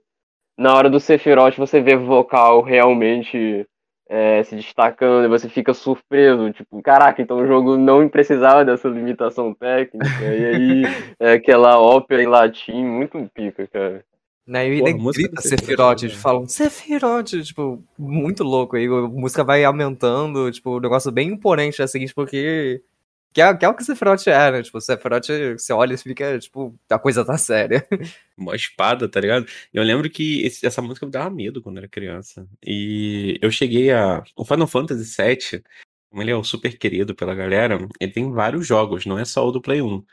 na 0.58 0.74
hora 0.76 0.90
do 0.90 1.00
Sephiroth 1.00 1.56
você 1.58 1.80
vê 1.82 1.96
vocal 1.96 2.62
realmente 2.62 3.66
é, 4.10 4.44
se 4.44 4.56
destacando 4.58 5.24
e 5.26 5.30
você 5.30 5.48
fica 5.48 5.74
surpreso, 5.74 6.52
tipo, 6.52 6.82
caraca, 6.82 7.22
então 7.22 7.38
o 7.38 7.48
jogo 7.48 7.78
não 7.78 8.10
precisava 8.10 8.66
dessa 8.66 8.90
limitação 8.90 9.54
técnica 9.54 10.22
e 10.22 10.46
aí 10.46 10.84
é 11.18 11.34
aquela 11.34 11.80
ópera 11.80 12.22
em 12.22 12.28
latim 12.28 12.84
muito 12.84 13.18
pica, 13.34 13.66
cara. 13.68 14.04
Né? 14.52 14.68
E 14.68 14.82
ele 14.82 14.94
grita 14.94 15.42
Sephiroth, 15.42 16.04
eles 16.04 16.18
falam 16.18 16.46
Sephiroth, 16.46 17.42
tipo, 17.42 17.82
muito 17.98 18.44
louco. 18.44 18.76
Aí 18.76 18.86
a 18.86 19.08
música 19.08 19.46
vai 19.46 19.64
aumentando, 19.64 20.52
tipo, 20.52 20.76
um 20.76 20.82
negócio 20.82 21.10
bem 21.10 21.30
imponente, 21.30 21.82
assim, 21.82 22.06
porque. 22.14 22.84
Que 23.32 23.42
é, 23.42 23.56
que 23.56 23.64
é 23.64 23.70
o 23.70 23.74
que 23.74 23.86
Sephiroth 23.86 24.28
é, 24.28 24.52
né? 24.52 24.62
Tipo, 24.62 24.82
Sephiroth, 24.82 25.28
você 25.58 25.72
olha 25.72 25.94
e 25.94 25.98
fica, 25.98 26.38
tipo, 26.38 26.78
a 26.90 27.00
coisa 27.00 27.24
tá 27.24 27.38
séria. 27.38 27.88
Uma 28.38 28.54
espada, 28.54 29.08
tá 29.08 29.22
ligado? 29.22 29.46
Eu 29.74 29.84
lembro 29.84 30.10
que 30.10 30.46
esse, 30.46 30.66
essa 30.66 30.82
música 30.82 31.06
me 31.06 31.14
dava 31.14 31.30
medo 31.30 31.62
quando 31.62 31.78
era 31.78 31.88
criança. 31.88 32.46
E 32.62 33.40
eu 33.42 33.50
cheguei 33.50 33.90
a. 33.92 34.22
O 34.36 34.44
Final 34.44 34.68
Fantasy 34.68 35.16
VII, 35.16 35.64
como 36.10 36.22
ele 36.22 36.32
é 36.32 36.36
o 36.36 36.44
super 36.44 36.78
querido 36.78 37.16
pela 37.16 37.34
galera, 37.34 37.80
ele 38.02 38.12
tem 38.12 38.30
vários 38.34 38.68
jogos, 38.68 39.06
não 39.06 39.18
é 39.18 39.24
só 39.24 39.48
o 39.48 39.52
do 39.52 39.62
Play 39.62 39.82
1. 39.82 40.04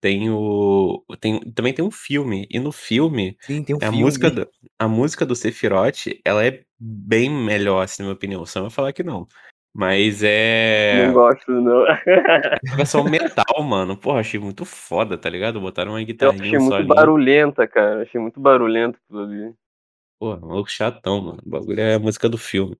Tem 0.00 0.30
o. 0.30 1.04
Tem, 1.20 1.40
também 1.52 1.72
tem 1.72 1.84
um 1.84 1.90
filme. 1.90 2.46
E 2.50 2.58
no 2.58 2.70
filme. 2.70 3.36
Sim, 3.40 3.62
tem 3.64 3.74
um 3.74 3.78
a 3.78 3.82
filme. 3.82 4.00
Música 4.00 4.30
do, 4.30 4.48
a 4.78 4.88
música 4.88 5.26
do 5.26 5.34
Sephiroth, 5.34 6.06
ela 6.24 6.44
é 6.44 6.62
bem 6.78 7.28
melhor, 7.28 7.82
assim, 7.82 8.02
na 8.02 8.08
minha 8.08 8.14
opinião. 8.14 8.46
Só 8.46 8.60
vai 8.60 8.70
falar 8.70 8.92
que 8.92 9.02
não. 9.02 9.26
Mas 9.74 10.22
é. 10.24 11.06
Não 11.06 11.12
gosto, 11.12 11.52
não. 11.52 11.84
A 12.72 12.76
versão 12.76 13.04
metal, 13.08 13.62
mano. 13.62 13.96
Porra, 13.96 14.20
achei 14.20 14.40
muito 14.40 14.64
foda, 14.64 15.18
tá 15.18 15.28
ligado? 15.28 15.60
Botaram 15.60 15.92
uma 15.92 16.02
guitarrinha. 16.02 16.54
Eu 16.54 16.56
achei 16.56 16.58
muito 16.58 16.86
barulhenta, 16.88 17.66
cara. 17.66 18.02
Achei 18.02 18.20
muito 18.20 18.40
barulhento 18.40 18.98
aquilo 19.04 19.22
ali. 19.22 19.54
Pô, 20.18 20.36
maluco 20.36 20.68
chatão, 20.68 21.20
mano. 21.20 21.38
O 21.46 21.48
bagulho 21.48 21.80
é 21.80 21.94
a 21.94 21.98
música 21.98 22.28
do 22.28 22.36
filme. 22.38 22.76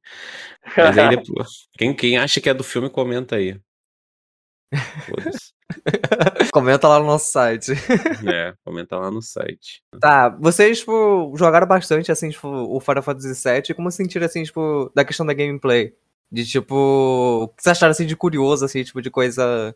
Mas 0.77 0.99
aí 0.99 1.17
depois. 1.17 1.69
Quem, 1.79 1.95
quem 1.95 2.19
acha 2.19 2.41
que 2.41 2.49
é 2.49 2.55
do 2.55 2.65
filme, 2.65 2.91
comenta 2.91 3.37
aí. 3.37 3.61
Comenta 6.53 6.89
lá 6.89 6.99
no 6.99 7.07
nosso 7.07 7.31
site. 7.31 7.73
É, 8.27 8.55
comenta 8.65 8.97
lá 8.97 9.11
no 9.11 9.23
site. 9.23 9.83
Tá, 10.01 10.29
vocês, 10.29 10.81
tipo, 10.81 11.35
jogaram 11.37 11.67
bastante, 11.67 12.11
assim, 12.13 12.31
tipo, 12.31 12.49
o 12.49 12.81
Final 12.81 13.03
Fantasy 13.03 13.49
VII. 13.49 13.75
Como 13.75 13.91
sentiram, 13.91 14.27
assim, 14.27 14.43
tipo, 14.43 14.91
da 14.95 15.05
questão 15.05 15.25
da 15.25 15.35
gameplay? 15.35 15.95
De, 16.31 16.45
tipo, 16.45 16.75
o 16.75 17.49
que 17.49 17.63
vocês 17.63 17.77
acharam, 17.77 17.93
assim, 17.93 18.07
de 18.07 18.17
curioso, 18.17 18.65
assim, 18.65 18.83
tipo, 18.83 19.01
de 19.01 19.11
coisa 19.11 19.75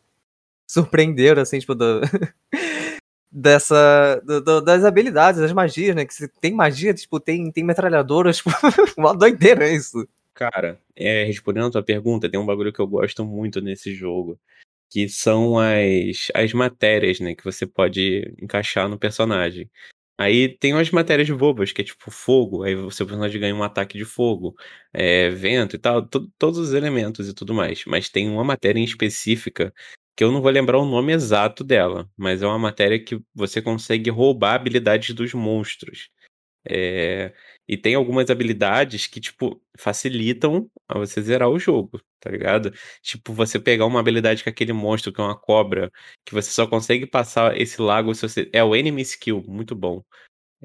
surpreender, 0.66 1.38
assim, 1.38 1.58
tipo, 1.58 1.74
do... 1.74 2.00
dessa, 3.30 4.20
do, 4.24 4.40
do, 4.42 4.60
das 4.60 4.84
habilidades, 4.84 5.40
das 5.40 5.52
magias, 5.52 5.96
né? 5.96 6.04
Que 6.04 6.14
se 6.14 6.28
tem 6.28 6.52
magia, 6.52 6.92
tipo, 6.92 7.18
tem, 7.18 7.50
tem 7.50 7.64
metralhadoras, 7.64 8.38
tipo, 8.38 8.50
uma 8.96 9.14
doideira 9.14 9.70
isso. 9.70 10.06
Cara, 10.34 10.78
é, 10.96 11.24
respondendo 11.24 11.66
a 11.66 11.70
tua 11.70 11.82
pergunta, 11.82 12.28
tem 12.28 12.40
um 12.40 12.46
bagulho 12.46 12.72
que 12.72 12.80
eu 12.80 12.86
gosto 12.86 13.24
muito 13.24 13.60
nesse 13.60 13.94
jogo 13.94 14.38
que 14.92 15.08
são 15.08 15.58
as, 15.58 16.28
as 16.34 16.52
matérias, 16.52 17.18
né, 17.18 17.34
que 17.34 17.44
você 17.44 17.66
pode 17.66 18.34
encaixar 18.42 18.88
no 18.88 18.98
personagem. 18.98 19.70
Aí 20.18 20.48
tem 20.58 20.74
umas 20.74 20.90
matérias 20.90 21.30
bobas, 21.30 21.72
que 21.72 21.80
é 21.80 21.84
tipo 21.84 22.10
fogo, 22.10 22.62
aí 22.62 22.76
o 22.76 22.90
seu 22.90 23.06
personagem 23.06 23.40
ganha 23.40 23.54
um 23.54 23.62
ataque 23.62 23.96
de 23.98 24.04
fogo, 24.04 24.54
é, 24.92 25.30
vento 25.30 25.76
e 25.76 25.78
tal, 25.78 26.06
todos 26.38 26.58
os 26.58 26.74
elementos 26.74 27.28
e 27.28 27.34
tudo 27.34 27.54
mais. 27.54 27.84
Mas 27.86 28.10
tem 28.10 28.28
uma 28.28 28.44
matéria 28.44 28.78
em 28.78 28.84
específica 28.84 29.72
que 30.14 30.22
eu 30.22 30.30
não 30.30 30.42
vou 30.42 30.50
lembrar 30.50 30.78
o 30.78 30.84
nome 30.84 31.12
exato 31.14 31.64
dela, 31.64 32.08
mas 32.16 32.42
é 32.42 32.46
uma 32.46 32.58
matéria 32.58 33.02
que 33.02 33.18
você 33.34 33.62
consegue 33.62 34.10
roubar 34.10 34.54
habilidades 34.56 35.14
dos 35.14 35.32
monstros. 35.34 36.10
É, 36.68 37.34
e 37.72 37.76
tem 37.78 37.94
algumas 37.94 38.28
habilidades 38.28 39.06
que, 39.06 39.18
tipo, 39.18 39.58
facilitam 39.78 40.70
a 40.86 40.98
você 40.98 41.22
zerar 41.22 41.48
o 41.48 41.58
jogo, 41.58 42.02
tá 42.20 42.30
ligado? 42.30 42.70
Tipo, 43.00 43.32
você 43.32 43.58
pegar 43.58 43.86
uma 43.86 43.98
habilidade 43.98 44.44
com 44.44 44.50
aquele 44.50 44.74
monstro 44.74 45.10
que 45.10 45.18
é 45.18 45.24
uma 45.24 45.34
cobra, 45.34 45.90
que 46.22 46.34
você 46.34 46.50
só 46.50 46.66
consegue 46.66 47.06
passar 47.06 47.58
esse 47.58 47.80
lago 47.80 48.14
se 48.14 48.28
você. 48.28 48.50
É 48.52 48.62
o 48.62 48.76
Enemy 48.76 49.00
Skill, 49.00 49.42
muito 49.48 49.74
bom. 49.74 50.04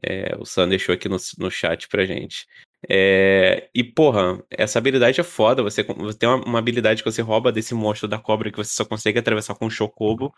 É, 0.04 0.36
o 0.38 0.44
Sam 0.46 0.68
deixou 0.68 0.94
aqui 0.94 1.08
no, 1.08 1.16
no 1.40 1.50
chat 1.50 1.88
pra 1.88 2.06
gente. 2.06 2.46
É, 2.90 3.70
e, 3.74 3.86
porra, 3.86 4.44
essa 4.50 4.80
habilidade 4.80 5.22
é 5.22 5.24
foda. 5.24 5.64
Você, 5.64 5.84
você 5.84 6.18
tem 6.18 6.28
uma, 6.28 6.44
uma, 6.44 6.60
habilidade 6.60 7.02
que 7.02 7.10
você 7.10 7.22
rouba 7.22 7.54
desse 7.54 7.74
monstro 7.74 8.10
da 8.10 8.20
cobra 8.20 8.52
que 8.52 8.58
você 8.58 8.74
só 8.74 8.84
consegue 8.84 9.18
atravessar 9.18 9.56
com 9.56 9.66
um 9.66 9.70
chocobo. 9.70 10.36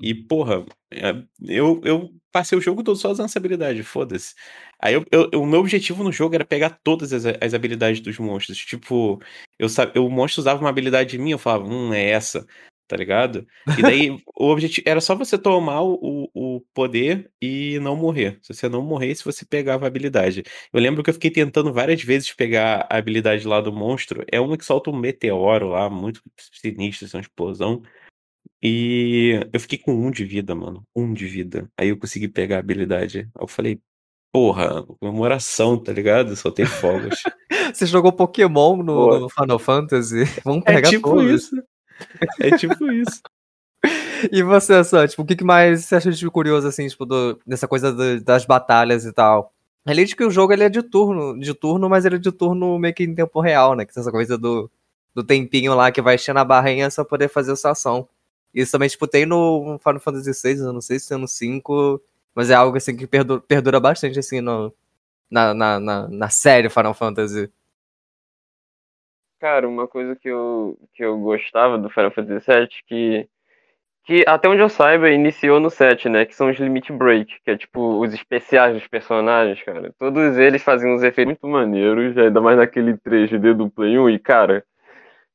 E, 0.00 0.14
porra, 0.14 0.64
é, 0.92 1.14
eu, 1.42 1.80
eu 1.84 2.10
passei 2.32 2.58
o 2.58 2.60
jogo 2.60 2.82
todo 2.82 2.96
só 2.96 3.10
usando 3.10 3.26
essa 3.26 3.38
habilidade, 3.38 3.82
foda-se. 3.82 4.34
Aí 4.80 4.94
eu, 4.94 5.04
eu, 5.10 5.40
o 5.40 5.46
meu 5.46 5.60
objetivo 5.60 6.02
no 6.02 6.12
jogo 6.12 6.34
era 6.34 6.44
pegar 6.44 6.80
todas 6.82 7.12
as, 7.12 7.24
as 7.40 7.54
habilidades 7.54 8.00
dos 8.00 8.18
monstros. 8.18 8.58
Tipo, 8.58 9.20
eu, 9.58 9.68
eu, 9.94 10.06
o 10.06 10.10
monstro 10.10 10.40
usava 10.40 10.60
uma 10.60 10.68
habilidade 10.70 11.16
minha, 11.18 11.34
eu 11.34 11.38
falava, 11.38 11.64
hum, 11.64 11.92
é 11.94 12.10
essa 12.10 12.46
tá 12.86 12.96
ligado? 12.96 13.46
E 13.78 13.82
daí 13.82 14.10
o 14.38 14.48
objetivo 14.50 14.88
era 14.88 15.00
só 15.00 15.14
você 15.14 15.38
tomar 15.38 15.82
o, 15.82 16.30
o 16.34 16.60
poder 16.74 17.30
e 17.40 17.78
não 17.80 17.96
morrer. 17.96 18.38
Se 18.42 18.52
você 18.54 18.68
não 18.68 18.82
morresse, 18.82 19.24
você 19.24 19.44
pegava 19.44 19.86
a 19.86 19.88
habilidade. 19.88 20.42
Eu 20.72 20.80
lembro 20.80 21.02
que 21.02 21.10
eu 21.10 21.14
fiquei 21.14 21.30
tentando 21.30 21.72
várias 21.72 22.02
vezes 22.02 22.32
pegar 22.32 22.86
a 22.90 22.96
habilidade 22.98 23.46
lá 23.46 23.60
do 23.60 23.72
monstro. 23.72 24.24
É 24.30 24.40
uma 24.40 24.56
que 24.56 24.64
solta 24.64 24.90
um 24.90 24.96
meteoro 24.96 25.68
lá, 25.68 25.88
muito 25.88 26.20
sinistro, 26.62 27.06
assim, 27.06 27.16
uma 27.16 27.22
explosão. 27.22 27.82
E 28.66 29.46
eu 29.52 29.60
fiquei 29.60 29.76
com 29.76 29.92
um 29.92 30.10
de 30.10 30.24
vida, 30.24 30.54
mano. 30.54 30.82
Um 30.96 31.12
de 31.12 31.26
vida. 31.26 31.70
Aí 31.78 31.90
eu 31.90 31.98
consegui 31.98 32.28
pegar 32.28 32.56
a 32.56 32.60
habilidade. 32.60 33.28
Aí 33.34 33.42
eu 33.42 33.46
falei, 33.46 33.78
porra, 34.32 34.82
comemoração, 34.98 35.76
tá 35.76 35.92
ligado? 35.92 36.34
Soltei 36.34 36.64
fogos. 36.64 37.22
Você 37.74 37.84
jogou 37.84 38.10
Pokémon 38.10 38.78
no, 38.78 39.20
no, 39.20 39.28
Final 39.28 39.58
Fantasy? 39.58 40.24
Vamos 40.42 40.62
é 40.64 40.74
pegar 40.76 40.88
É 40.88 40.90
tipo 40.92 41.10
todos. 41.10 41.30
isso. 41.30 41.62
É 42.40 42.56
tipo 42.56 42.90
isso. 42.90 43.20
E 44.32 44.42
você, 44.42 44.82
Sam, 44.82 45.06
tipo, 45.06 45.20
o 45.20 45.26
que 45.26 45.44
mais 45.44 45.84
você 45.84 45.96
acha 45.96 46.10
de 46.10 46.30
curioso, 46.30 46.66
assim, 46.66 46.88
tipo, 46.88 47.04
do, 47.04 47.38
dessa 47.46 47.68
coisa 47.68 47.92
do, 47.92 48.18
das 48.24 48.46
batalhas 48.46 49.04
e 49.04 49.12
tal? 49.12 49.52
Além 49.84 50.06
de 50.06 50.16
que 50.16 50.24
o 50.24 50.30
jogo 50.30 50.54
ele 50.54 50.64
é 50.64 50.70
de 50.70 50.82
turno, 50.82 51.38
de 51.38 51.52
turno, 51.52 51.90
mas 51.90 52.06
ele 52.06 52.14
é 52.14 52.18
de 52.18 52.32
turno 52.32 52.78
meio 52.78 52.94
que 52.94 53.04
em 53.04 53.14
tempo 53.14 53.38
real, 53.40 53.74
né? 53.76 53.84
Que 53.84 53.92
tem 53.92 54.00
essa 54.00 54.10
coisa 54.10 54.38
do, 54.38 54.70
do 55.14 55.22
tempinho 55.22 55.74
lá 55.74 55.92
que 55.92 56.00
vai 56.00 56.14
enchendo 56.14 56.38
a 56.38 56.44
barrinha 56.44 56.88
só 56.88 57.04
poder 57.04 57.28
fazer 57.28 57.52
essa 57.52 57.72
ação. 57.72 58.08
Isso 58.54 58.72
também, 58.72 58.88
tipo, 58.88 59.06
tem 59.08 59.26
no 59.26 59.78
Final 59.82 60.00
Fantasy 60.00 60.30
VI, 60.54 60.60
eu 60.60 60.72
não 60.72 60.80
sei 60.80 60.98
se 60.98 61.12
é 61.12 61.16
no 61.16 61.26
5, 61.26 62.00
mas 62.34 62.50
é 62.50 62.54
algo, 62.54 62.76
assim, 62.76 62.96
que 62.96 63.06
perdura, 63.06 63.40
perdura 63.40 63.80
bastante, 63.80 64.18
assim, 64.18 64.40
no, 64.40 64.72
na, 65.30 65.52
na, 65.52 65.80
na, 65.80 66.08
na 66.08 66.28
série 66.28 66.70
Final 66.70 66.94
Fantasy. 66.94 67.50
Cara, 69.40 69.68
uma 69.68 69.88
coisa 69.88 70.14
que 70.16 70.28
eu, 70.28 70.78
que 70.94 71.04
eu 71.04 71.18
gostava 71.18 71.76
do 71.76 71.90
Final 71.90 72.12
Fantasy 72.12 72.46
VII, 72.46 72.68
que, 72.86 73.28
que 74.04 74.24
até 74.26 74.48
onde 74.48 74.62
eu 74.62 74.68
saiba, 74.68 75.10
iniciou 75.10 75.58
no 75.58 75.68
7, 75.68 76.08
né? 76.08 76.24
Que 76.24 76.34
são 76.34 76.48
os 76.48 76.56
Limit 76.58 76.92
Break, 76.92 77.40
que 77.44 77.50
é 77.50 77.56
tipo 77.56 78.00
os 78.00 78.14
especiais 78.14 78.74
dos 78.74 78.86
personagens, 78.86 79.62
cara. 79.62 79.92
Todos 79.98 80.38
eles 80.38 80.62
faziam 80.62 80.94
uns 80.94 81.02
efeitos 81.02 81.32
muito 81.32 81.48
maneiros, 81.48 82.16
ainda 82.16 82.40
mais 82.40 82.56
naquele 82.56 82.94
3D 82.96 83.52
do 83.52 83.68
Play 83.68 83.98
1, 83.98 84.10
e 84.10 84.18
cara, 84.18 84.64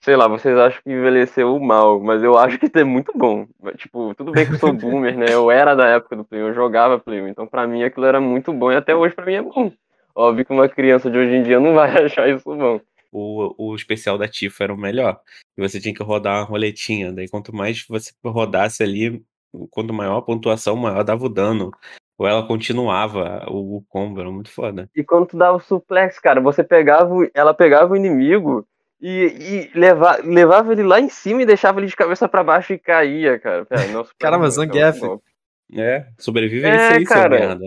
sei 0.01 0.15
lá, 0.15 0.27
vocês 0.27 0.57
acham 0.57 0.81
que 0.83 0.91
envelheceu 0.91 1.59
mal, 1.59 1.99
mas 1.99 2.23
eu 2.23 2.37
acho 2.37 2.57
que 2.57 2.69
é 2.73 2.83
muito 2.83 3.11
bom. 3.15 3.47
Tipo, 3.77 4.13
tudo 4.15 4.31
bem 4.31 4.45
que 4.45 4.53
eu 4.53 4.59
sou 4.59 4.73
boomer, 4.73 5.17
né? 5.17 5.25
Eu 5.29 5.51
era 5.51 5.75
da 5.75 5.87
época 5.87 6.15
do 6.15 6.23
Play 6.23 6.43
1, 6.43 6.47
eu 6.47 6.53
jogava 6.53 6.99
Play 6.99 7.21
1, 7.21 7.27
então 7.27 7.47
pra 7.47 7.67
mim 7.67 7.83
aquilo 7.83 8.05
era 8.05 8.19
muito 8.19 8.53
bom, 8.53 8.71
e 8.71 8.75
até 8.75 8.95
hoje 8.95 9.15
pra 9.15 9.25
mim 9.25 9.33
é 9.33 9.41
bom. 9.41 9.71
Óbvio 10.15 10.45
que 10.45 10.53
uma 10.53 10.67
criança 10.67 11.09
de 11.09 11.17
hoje 11.17 11.35
em 11.35 11.43
dia 11.43 11.59
não 11.59 11.73
vai 11.73 11.89
achar 12.05 12.29
isso 12.29 12.43
bom 12.43 12.79
o, 13.11 13.71
o 13.71 13.75
especial 13.75 14.17
da 14.17 14.27
Tifa 14.27 14.63
era 14.63 14.73
o 14.73 14.77
melhor. 14.77 15.19
E 15.57 15.61
você 15.61 15.79
tinha 15.79 15.93
que 15.93 16.03
rodar 16.03 16.39
uma 16.39 16.45
roletinha. 16.45 17.11
Daí 17.11 17.27
quanto 17.27 17.55
mais 17.55 17.85
você 17.87 18.11
rodasse 18.23 18.83
ali, 18.83 19.23
quanto 19.69 19.93
maior 19.93 20.17
a 20.17 20.21
pontuação, 20.21 20.75
maior 20.75 21.03
dava 21.03 21.25
o 21.25 21.29
dano. 21.29 21.71
Ou 22.17 22.27
ela 22.27 22.45
continuava 22.45 23.45
o, 23.49 23.77
o 23.77 23.83
combo, 23.87 24.19
era 24.19 24.29
muito 24.29 24.51
foda. 24.51 24.89
E 24.95 25.03
quando 25.03 25.27
tu 25.27 25.37
dava 25.37 25.57
o 25.57 25.61
suplex, 25.61 26.19
cara, 26.19 26.41
você 26.41 26.63
pegava, 26.63 27.13
ela 27.33 27.53
pegava 27.53 27.93
o 27.93 27.95
inimigo 27.95 28.67
e, 29.01 29.69
e 29.73 29.79
leva, 29.79 30.19
levava 30.23 30.71
ele 30.73 30.83
lá 30.83 30.99
em 30.99 31.09
cima 31.09 31.41
e 31.41 31.45
deixava 31.45 31.79
ele 31.79 31.87
de 31.87 31.95
cabeça 31.95 32.27
para 32.27 32.43
baixo 32.43 32.73
e 32.73 32.79
caía, 32.79 33.39
cara. 33.39 33.65
Pera, 33.65 33.83
Caramba, 34.19 34.49
Zangief. 34.49 35.01
É, 35.75 36.07
sobrevive 36.17 36.65
é, 36.65 36.89
aí, 36.89 37.05
cara. 37.05 37.37
seu 37.37 37.47
merda. 37.47 37.65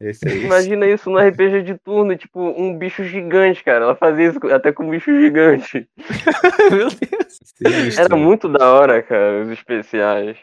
Esse 0.00 0.28
é 0.28 0.36
Imagina 0.36 0.86
isso 0.86 1.08
no 1.08 1.18
RPG 1.18 1.62
de 1.62 1.78
turno, 1.78 2.16
tipo, 2.16 2.40
um 2.40 2.76
bicho 2.76 3.04
gigante, 3.04 3.62
cara. 3.62 3.84
Ela 3.84 3.96
fazia 3.96 4.28
isso 4.28 4.38
até 4.52 4.72
com 4.72 4.84
um 4.84 4.90
bicho 4.90 5.18
gigante. 5.18 5.88
Meu 6.70 6.88
Deus. 6.88 7.98
Era 7.98 8.16
muito 8.16 8.48
da 8.48 8.70
hora, 8.70 9.02
cara, 9.02 9.42
os 9.42 9.48
especiais. 9.50 10.36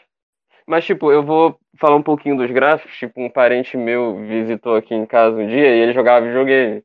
Mas, 0.66 0.84
tipo, 0.84 1.12
eu 1.12 1.22
vou 1.22 1.58
falar 1.78 1.96
um 1.96 2.02
pouquinho 2.02 2.36
dos 2.36 2.50
gráficos. 2.50 2.96
Tipo, 2.96 3.20
um 3.20 3.28
parente 3.28 3.76
meu 3.76 4.16
visitou 4.26 4.74
aqui 4.74 4.94
em 4.94 5.04
casa 5.04 5.36
um 5.36 5.46
dia 5.46 5.76
e 5.76 5.80
ele 5.80 5.92
jogava 5.92 6.26
videogame. 6.26 6.82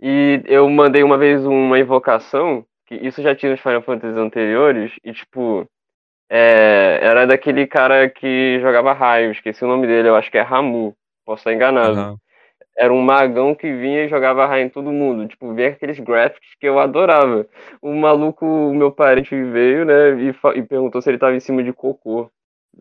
E 0.00 0.42
eu 0.46 0.68
mandei 0.68 1.02
uma 1.02 1.18
vez 1.18 1.44
uma 1.44 1.78
invocação, 1.78 2.64
que 2.86 2.94
isso 2.94 3.22
já 3.22 3.34
tinha 3.34 3.52
nos 3.52 3.60
Final 3.60 3.82
Fantasy 3.82 4.18
anteriores, 4.18 4.92
e, 5.04 5.12
tipo, 5.12 5.68
é, 6.28 6.98
era 7.02 7.26
daquele 7.26 7.66
cara 7.66 8.08
que 8.08 8.58
jogava 8.60 8.92
raio, 8.92 9.32
esqueci 9.32 9.64
o 9.64 9.68
nome 9.68 9.86
dele, 9.86 10.08
eu 10.08 10.16
acho 10.16 10.30
que 10.30 10.38
é 10.38 10.42
Ramu. 10.42 10.94
Posso 11.24 11.40
estar 11.40 11.52
enganado. 11.52 11.98
Uhum. 11.98 12.16
Era 12.78 12.92
um 12.92 13.00
magão 13.00 13.54
que 13.54 13.72
vinha 13.72 14.04
e 14.04 14.08
jogava 14.08 14.46
raio 14.46 14.66
em 14.66 14.68
todo 14.68 14.92
mundo. 14.92 15.26
Tipo, 15.26 15.54
ver 15.54 15.72
aqueles 15.72 15.98
gráficos 15.98 16.48
que 16.60 16.68
eu 16.68 16.78
adorava. 16.78 17.46
O 17.80 17.94
maluco, 17.94 18.44
o 18.44 18.74
meu 18.74 18.92
parente 18.92 19.30
veio, 19.30 19.84
né, 19.84 20.10
e, 20.20 20.58
e 20.58 20.62
perguntou 20.62 21.00
se 21.00 21.08
ele 21.08 21.18
tava 21.18 21.34
em 21.34 21.40
cima 21.40 21.64
de 21.64 21.72
cocô. 21.72 22.30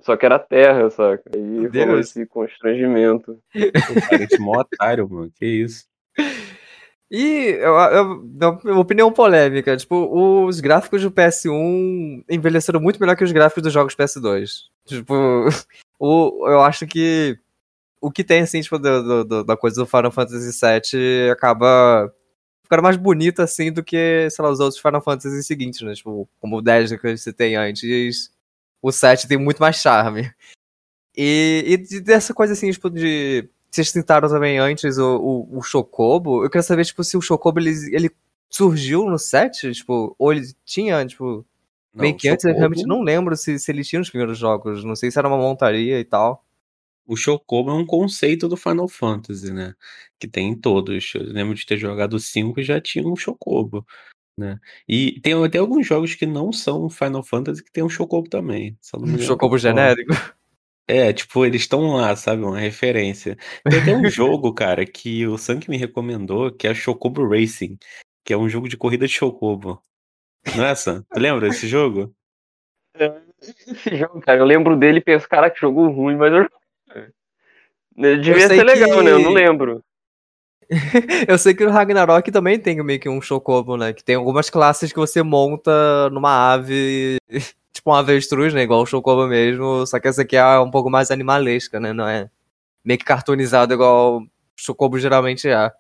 Só 0.01 0.17
que 0.17 0.25
era 0.25 0.37
terra, 0.37 0.89
saca? 0.89 1.23
Aí 1.33 1.67
rolou 1.67 1.99
esse 1.99 2.25
constrangimento. 2.25 3.39
O 3.55 4.09
parente 4.09 4.37
mó 4.39 4.59
otário, 4.59 5.09
mano. 5.09 5.31
Que 5.33 5.45
isso. 5.45 5.85
E 7.11 7.59
eu, 7.59 8.79
opinião 8.79 9.11
polêmica, 9.11 9.77
tipo, 9.77 10.45
os 10.45 10.59
gráficos 10.59 11.03
do 11.03 11.11
PS1 11.11 12.23
envelheceram 12.27 12.79
muito 12.79 12.99
melhor 12.99 13.15
que 13.15 13.23
os 13.23 13.31
gráficos 13.31 13.63
dos 13.63 13.73
jogos 13.73 13.95
PS2. 13.95 14.63
Tipo, 14.85 15.13
o, 15.99 16.47
eu 16.49 16.61
acho 16.61 16.87
que 16.87 17.37
o 18.01 18.11
que 18.11 18.23
tem, 18.23 18.41
assim, 18.41 18.61
tipo, 18.61 18.77
do, 18.79 19.23
do, 19.23 19.43
da 19.43 19.55
coisa 19.55 19.81
do 19.81 19.87
Final 19.87 20.11
Fantasy 20.11 20.51
VII 20.51 21.31
acaba 21.31 22.11
ficando 22.63 22.83
mais 22.83 22.97
bonito, 22.97 23.41
assim, 23.41 23.71
do 23.71 23.83
que, 23.83 24.27
sei 24.29 24.43
lá, 24.43 24.51
os 24.51 24.59
outros 24.59 24.81
Final 24.81 25.01
Fantasy 25.01 25.43
seguintes, 25.43 25.81
né? 25.81 25.93
Tipo, 25.93 26.27
como 26.39 26.57
o 26.57 26.61
10 26.61 26.93
que 26.99 27.17
você 27.17 27.31
tem 27.31 27.55
antes, 27.55 28.31
o 28.81 28.91
7 28.91 29.27
tem 29.27 29.37
muito 29.37 29.59
mais 29.59 29.77
charme. 29.77 30.31
E, 31.15 31.77
e 31.91 31.99
dessa 32.01 32.33
coisa, 32.33 32.53
assim, 32.53 32.69
tipo, 32.71 32.89
de... 32.89 33.49
Vocês 33.75 33.91
tentaram 33.91 34.29
também 34.29 34.57
antes 34.57 34.97
o, 34.97 35.17
o, 35.17 35.57
o 35.57 35.61
Chocobo. 35.61 36.43
Eu 36.43 36.49
queria 36.49 36.63
saber, 36.63 36.85
tipo, 36.85 37.03
se 37.03 37.17
o 37.17 37.21
Chocobo, 37.21 37.59
ele, 37.59 37.71
ele 37.91 38.11
surgiu 38.49 39.05
no 39.05 39.19
7, 39.19 39.71
tipo, 39.73 40.15
ou 40.17 40.31
ele 40.31 40.47
tinha, 40.63 41.05
tipo... 41.05 41.45
Não, 41.93 42.01
meio 42.01 42.15
que 42.15 42.27
antes, 42.27 42.45
eu 42.45 42.53
realmente 42.53 42.85
não 42.85 43.01
lembro 43.01 43.35
se, 43.37 43.57
se 43.57 43.71
ele 43.71 43.83
tinha 43.83 43.99
nos 43.99 44.09
primeiros 44.09 44.37
jogos. 44.37 44.83
Não 44.83 44.95
sei 44.95 45.09
se 45.11 45.17
era 45.17 45.27
uma 45.27 45.37
montaria 45.37 45.99
e 45.99 46.03
tal 46.03 46.45
o 47.07 47.15
Chocobo 47.15 47.69
é 47.69 47.73
um 47.73 47.85
conceito 47.85 48.47
do 48.47 48.57
Final 48.57 48.87
Fantasy, 48.87 49.53
né? 49.53 49.75
Que 50.19 50.27
tem 50.27 50.49
em 50.49 50.55
todos. 50.55 51.13
Eu 51.13 51.23
lembro 51.23 51.53
de 51.53 51.65
ter 51.65 51.77
jogado 51.77 52.19
5 52.19 52.59
e 52.59 52.63
já 52.63 52.81
tinha 52.81 53.07
um 53.07 53.15
Chocobo, 53.15 53.85
né? 54.37 54.59
E 54.87 55.19
tem 55.21 55.33
até 55.43 55.59
alguns 55.59 55.85
jogos 55.85 56.15
que 56.15 56.25
não 56.25 56.51
são 56.51 56.89
Final 56.89 57.23
Fantasy 57.23 57.63
que 57.63 57.71
tem 57.71 57.83
um 57.83 57.89
Chocobo 57.89 58.27
também. 58.27 58.77
Um 58.95 59.17
Chocobo 59.19 59.57
genérico? 59.57 60.13
É, 60.87 61.11
tipo, 61.11 61.45
eles 61.45 61.61
estão 61.61 61.95
lá, 61.95 62.15
sabe? 62.15 62.43
Uma 62.43 62.59
referência. 62.59 63.37
Tem 63.67 63.79
até 63.79 63.95
um 63.95 64.05
jogo, 64.09 64.53
cara, 64.53 64.85
que 64.85 65.25
o 65.25 65.37
Sank 65.37 65.69
me 65.69 65.77
recomendou, 65.77 66.51
que 66.51 66.67
é 66.67 66.73
Chocobo 66.73 67.27
Racing, 67.27 67.77
que 68.23 68.33
é 68.33 68.37
um 68.37 68.47
jogo 68.47 68.69
de 68.69 68.77
corrida 68.77 69.07
de 69.07 69.13
Chocobo. 69.13 69.81
Não 70.55 70.65
é, 70.65 70.75
Sam? 70.75 71.03
Tu 71.11 71.19
lembra 71.19 71.49
desse 71.49 71.67
jogo? 71.67 72.13
É, 72.93 73.13
esse 73.41 73.97
jogo, 73.97 74.21
cara, 74.21 74.39
eu 74.39 74.45
lembro 74.45 74.77
dele 74.77 74.99
e 74.99 75.03
penso, 75.03 75.27
cara, 75.27 75.49
que 75.49 75.59
jogo 75.59 75.87
ruim, 75.89 76.15
mas 76.15 76.31
eu 76.31 76.47
Devia 77.95 78.47
ser 78.47 78.63
legal, 78.63 78.99
que... 78.99 79.03
né? 79.03 79.11
Eu 79.11 79.19
não 79.19 79.31
lembro. 79.31 79.83
eu 81.27 81.37
sei 81.37 81.53
que 81.53 81.63
o 81.63 81.69
Ragnarok 81.69 82.31
também 82.31 82.59
tem 82.59 82.81
meio 82.83 82.99
que 82.99 83.07
um 83.07 83.21
chocobo, 83.21 83.77
né? 83.77 83.93
Que 83.93 84.03
tem 84.03 84.15
algumas 84.15 84.49
classes 84.49 84.91
que 84.91 84.99
você 84.99 85.21
monta 85.23 86.09
numa 86.09 86.53
ave, 86.53 87.17
tipo 87.85 87.91
uma 87.91 87.99
avestruz, 87.99 88.53
né? 88.53 88.63
Igual 88.63 88.81
o 88.81 88.85
chocobo 88.85 89.27
mesmo, 89.27 89.85
só 89.85 89.99
que 89.99 90.07
essa 90.07 90.23
aqui 90.23 90.35
é 90.35 90.59
um 90.59 90.71
pouco 90.71 90.89
mais 90.89 91.11
animalesca, 91.11 91.79
né? 91.79 91.93
Não 91.93 92.07
é 92.07 92.29
meio 92.83 92.97
que 92.97 93.05
cartoonizado 93.05 93.73
igual 93.73 94.21
o 94.21 94.27
chocobo 94.57 94.97
geralmente 94.97 95.47
é. 95.47 95.71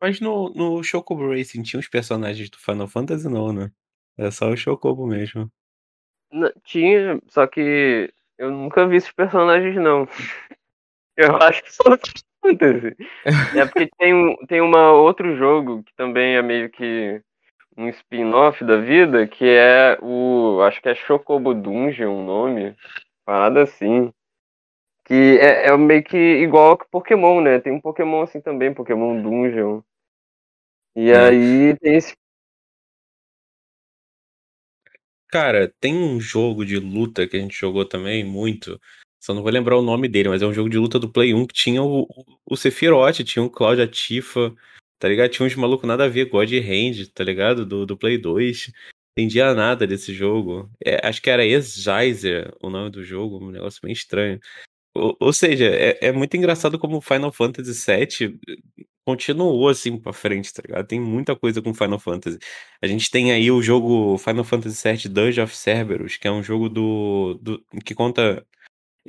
Mas 0.00 0.20
no, 0.20 0.50
no 0.50 0.82
Chocobo 0.82 1.30
Racing 1.30 1.62
tinha 1.62 1.80
os 1.80 1.88
personagens 1.88 2.50
do 2.50 2.58
Final 2.58 2.86
Fantasy, 2.86 3.28
não, 3.28 3.50
né? 3.50 3.70
É 4.18 4.30
só 4.30 4.50
o 4.50 4.56
Chocobo 4.56 5.06
mesmo. 5.06 5.50
tinha, 6.64 7.18
só 7.28 7.46
que 7.46 8.12
eu 8.36 8.50
nunca 8.50 8.86
vi 8.86 8.96
esses 8.96 9.12
personagens, 9.12 9.74
não. 9.76 10.06
Eu 11.16 11.36
acho 11.36 11.62
que 11.62 11.72
só 11.72 11.84
Fantasy. 12.42 12.94
É 13.56 13.64
porque 13.64 13.88
tem, 13.96 14.12
um, 14.12 14.36
tem 14.46 14.60
uma 14.60 14.92
outro 14.92 15.34
jogo 15.36 15.82
que 15.82 15.94
também 15.96 16.36
é 16.36 16.42
meio 16.42 16.68
que 16.68 17.22
um 17.76 17.88
spin-off 17.88 18.64
da 18.64 18.78
vida, 18.78 19.26
que 19.26 19.44
é 19.44 19.98
o. 20.00 20.60
Acho 20.62 20.80
que 20.80 20.88
é 20.88 20.94
Chocobo 20.94 21.54
Dungeon 21.54 22.22
o 22.22 22.24
nome. 22.24 22.74
Parada 23.24 23.62
assim. 23.62 24.12
Que 25.04 25.38
é, 25.38 25.68
é 25.68 25.76
meio 25.76 26.02
que 26.02 26.16
igual 26.16 26.76
que 26.76 26.88
Pokémon, 26.90 27.40
né? 27.40 27.60
Tem 27.60 27.72
um 27.72 27.80
Pokémon 27.80 28.22
assim 28.22 28.40
também, 28.40 28.74
Pokémon 28.74 29.20
Dungeon. 29.20 29.82
E 30.96 31.10
é. 31.10 31.16
aí 31.18 31.76
tem 31.78 31.96
esse. 31.96 32.14
Cara, 35.28 35.72
tem 35.80 35.94
um 35.94 36.20
jogo 36.20 36.64
de 36.64 36.78
luta 36.78 37.26
que 37.28 37.36
a 37.36 37.40
gente 37.40 37.54
jogou 37.54 37.84
também 37.84 38.24
muito. 38.24 38.80
Só 39.20 39.34
não 39.34 39.42
vou 39.42 39.50
lembrar 39.50 39.76
o 39.76 39.82
nome 39.82 40.08
dele, 40.08 40.28
mas 40.28 40.40
é 40.40 40.46
um 40.46 40.52
jogo 40.52 40.70
de 40.70 40.78
luta 40.78 40.98
do 40.98 41.10
Play 41.10 41.34
1 41.34 41.46
que 41.48 41.54
tinha 41.54 41.82
o, 41.82 42.06
o 42.48 42.56
Sephiroth, 42.56 43.24
tinha 43.24 43.44
o 43.44 43.50
Cláudio 43.50 43.86
Tifa, 43.88 44.54
tá 44.98 45.08
ligado? 45.08 45.30
Tinha 45.30 45.46
uns 45.46 45.54
malucos 45.54 45.88
nada 45.88 46.04
a 46.04 46.08
ver, 46.08 46.26
God 46.28 46.50
Hand, 46.52 47.06
tá 47.14 47.24
ligado? 47.24 47.66
Do, 47.66 47.86
do 47.86 47.96
Play 47.96 48.18
2. 48.18 48.72
Entendia 49.16 49.54
nada 49.54 49.86
desse 49.86 50.12
jogo. 50.12 50.70
É, 50.84 51.06
acho 51.06 51.22
que 51.22 51.30
era 51.30 51.44
Ex-Geyser 51.44 52.52
o 52.62 52.68
nome 52.70 52.90
do 52.90 53.02
jogo, 53.02 53.42
um 53.42 53.50
negócio 53.50 53.80
bem 53.82 53.92
estranho. 53.92 54.38
Ou, 54.94 55.16
ou 55.20 55.32
seja, 55.32 55.66
é, 55.66 55.98
é, 56.08 56.12
muito 56.12 56.36
engraçado 56.36 56.78
como 56.78 57.00
Final 57.00 57.32
Fantasy 57.32 57.72
VII 57.72 58.38
continuou 59.06 59.68
assim 59.68 59.96
pra 59.98 60.12
frente, 60.12 60.52
tá 60.52 60.62
ligado? 60.66 60.86
Tem 60.86 61.00
muita 61.00 61.36
coisa 61.36 61.62
com 61.62 61.72
Final 61.72 61.98
Fantasy. 61.98 62.38
A 62.82 62.86
gente 62.86 63.10
tem 63.10 63.30
aí 63.32 63.50
o 63.50 63.62
jogo 63.62 64.18
Final 64.18 64.44
Fantasy 64.44 64.82
VII 64.82 65.08
Dungeon 65.08 65.44
of 65.44 65.56
Cerberus, 65.56 66.16
que 66.16 66.26
é 66.26 66.32
um 66.32 66.42
jogo 66.42 66.68
do, 66.68 67.38
do 67.40 67.64
que 67.84 67.94
conta 67.94 68.44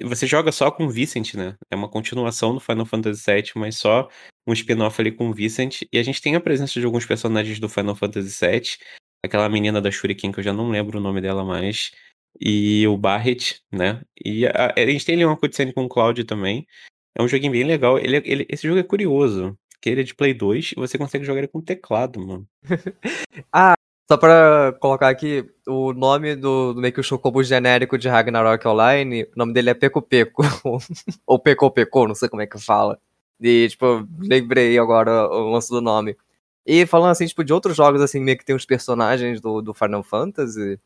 você 0.04 0.28
joga 0.28 0.52
só 0.52 0.72
com 0.72 0.90
Vincent, 0.90 1.34
né? 1.36 1.56
É 1.72 1.76
uma 1.76 1.90
continuação 1.90 2.54
do 2.54 2.60
Final 2.60 2.86
Fantasy 2.86 3.24
VII, 3.26 3.52
mas 3.56 3.78
só 3.78 4.10
um 4.48 4.54
spin-off 4.54 5.00
ali 5.02 5.12
com 5.12 5.34
Vincent. 5.34 5.82
E 5.92 5.98
a 5.98 6.04
gente 6.04 6.22
tem 6.22 6.36
a 6.36 6.42
presença 6.42 6.80
de 6.80 6.86
alguns 6.86 7.06
personagens 7.06 7.60
do 7.60 7.70
Final 7.70 7.96
Fantasy 7.96 8.46
VII. 8.46 8.78
Aquela 9.24 9.50
menina 9.50 9.82
da 9.82 9.92
Shuriken, 9.92 10.32
que 10.32 10.40
eu 10.40 10.44
já 10.44 10.54
não 10.54 10.70
lembro 10.70 11.00
o 11.00 11.02
nome 11.02 11.22
dela 11.22 11.44
mais 11.44 11.92
e 12.40 12.88
o 12.88 12.98
Barret, 12.98 13.62
né? 13.72 14.02
E 14.24 14.46
a, 14.46 14.74
a, 14.76 14.86
gente 14.86 15.06
tem 15.06 15.16
ali 15.16 15.26
uma 15.26 15.38
cutscene 15.38 15.74
com 15.74 15.86
o 15.86 15.90
Cloud 15.90 16.24
também. 16.24 16.68
É 17.18 17.22
um 17.22 17.28
joguinho 17.28 17.52
bem 17.52 17.64
legal. 17.64 17.98
Ele, 17.98 18.18
ele, 18.18 18.46
esse 18.50 18.68
jogo 18.68 18.80
é 18.80 18.84
curioso, 18.84 19.58
que 19.82 19.90
ele 19.90 20.02
é 20.02 20.04
de 20.04 20.16
Play 20.16 20.34
2 20.34 20.74
e 20.74 20.76
você 20.76 20.98
consegue 20.98 21.26
jogar 21.26 21.40
ele 21.40 21.48
com 21.48 21.62
teclado, 21.62 22.20
mano. 22.20 22.48
ah, 23.52 23.77
só 24.10 24.16
pra 24.16 24.74
colocar 24.80 25.10
aqui, 25.10 25.46
o 25.68 25.92
nome 25.92 26.36
do, 26.36 26.74
do 26.74 26.80
meio 26.80 26.94
que 26.94 27.00
o 27.00 27.04
Chocobo 27.04 27.44
genérico 27.44 27.98
de 27.98 28.08
Ragnarok 28.08 28.66
Online, 28.66 29.24
o 29.24 29.28
nome 29.36 29.54
dele 29.54 29.72
é 29.72 29.74
Peco 29.74 30.02
Peco. 30.02 30.44
ou 31.28 31.38
Peco 31.38 31.70
Peco, 31.70 32.08
não 32.08 32.16
sei 32.16 32.30
como 32.30 32.42
é 32.42 32.48
que 32.48 32.58
fala. 32.58 32.98
E, 33.40 33.68
tipo, 33.70 34.08
lembrei 34.20 34.80
agora 34.80 35.28
o 35.28 35.52
lance 35.52 35.70
do 35.70 35.82
nome. 35.82 36.16
E 36.66 36.86
falando 36.86 37.12
assim, 37.12 37.26
tipo, 37.26 37.44
de 37.44 37.52
outros 37.52 37.76
jogos, 37.76 38.02
assim, 38.02 38.20
meio 38.22 38.38
que 38.38 38.46
tem 38.46 38.56
os 38.56 38.66
personagens 38.66 39.42
do, 39.42 39.62
do 39.62 39.74
Final 39.74 40.04
Fantasy. 40.04 40.80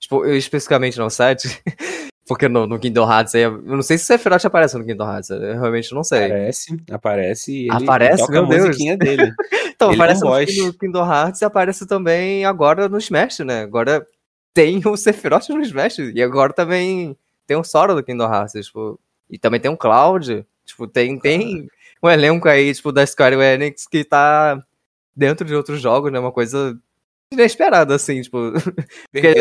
Tipo, 0.00 0.24
eu 0.24 0.36
especificamente 0.36 0.98
no 0.98 1.08
7. 1.08 1.62
Porque 2.26 2.48
no, 2.48 2.66
no 2.66 2.78
Kingdom 2.78 3.10
Hearts 3.10 3.34
aí, 3.34 3.42
eu 3.42 3.60
não 3.60 3.82
sei 3.82 3.98
se 3.98 4.04
o 4.04 4.06
Sephiroth 4.06 4.44
aparece 4.44 4.78
no 4.78 4.84
Kingdom 4.84 5.10
Hearts, 5.10 5.30
eu 5.30 5.40
realmente 5.40 5.92
não 5.92 6.04
sei. 6.04 6.26
Aparece, 6.26 6.82
aparece 6.88 7.52
e 7.52 7.68
ele 7.68 7.84
aparece, 7.84 8.18
toca 8.18 8.32
meu 8.32 8.44
a 8.44 8.48
Deus. 8.48 8.66
musiquinha 8.68 8.96
dele. 8.96 9.32
então, 9.80 9.92
ele 9.92 10.02
aparece 10.02 10.60
no, 10.60 10.66
no 10.66 10.74
Kingdom 10.74 11.10
Hearts 11.10 11.40
e 11.40 11.44
aparece 11.44 11.86
também 11.86 12.44
agora 12.44 12.86
no 12.86 12.98
Smash, 12.98 13.38
né? 13.38 13.62
Agora 13.62 14.06
tem 14.52 14.82
o 14.86 14.94
Sephiroth 14.94 15.48
no 15.48 15.62
Smash 15.62 15.98
e 15.98 16.22
agora 16.22 16.52
também 16.52 17.16
tem 17.46 17.56
o 17.56 17.64
Sora 17.64 17.94
do 17.94 18.02
Kingdom 18.02 18.30
Hearts, 18.30 18.66
tipo, 18.66 19.00
e 19.30 19.38
também 19.38 19.58
tem 19.58 19.70
o 19.70 19.76
Cloud, 19.76 20.46
tipo, 20.66 20.86
tem, 20.86 21.18
tem 21.18 21.66
um 22.02 22.10
elenco 22.10 22.46
aí, 22.46 22.74
tipo, 22.74 22.92
da 22.92 23.06
Square 23.06 23.36
Enix 23.36 23.86
que 23.86 24.04
tá 24.04 24.62
dentro 25.16 25.46
de 25.46 25.54
outros 25.54 25.80
jogos, 25.80 26.12
né? 26.12 26.18
Uma 26.18 26.32
coisa 26.32 26.78
inesperado, 27.32 27.94
assim, 27.94 28.20
tipo. 28.20 28.52
Porque, 29.10 29.34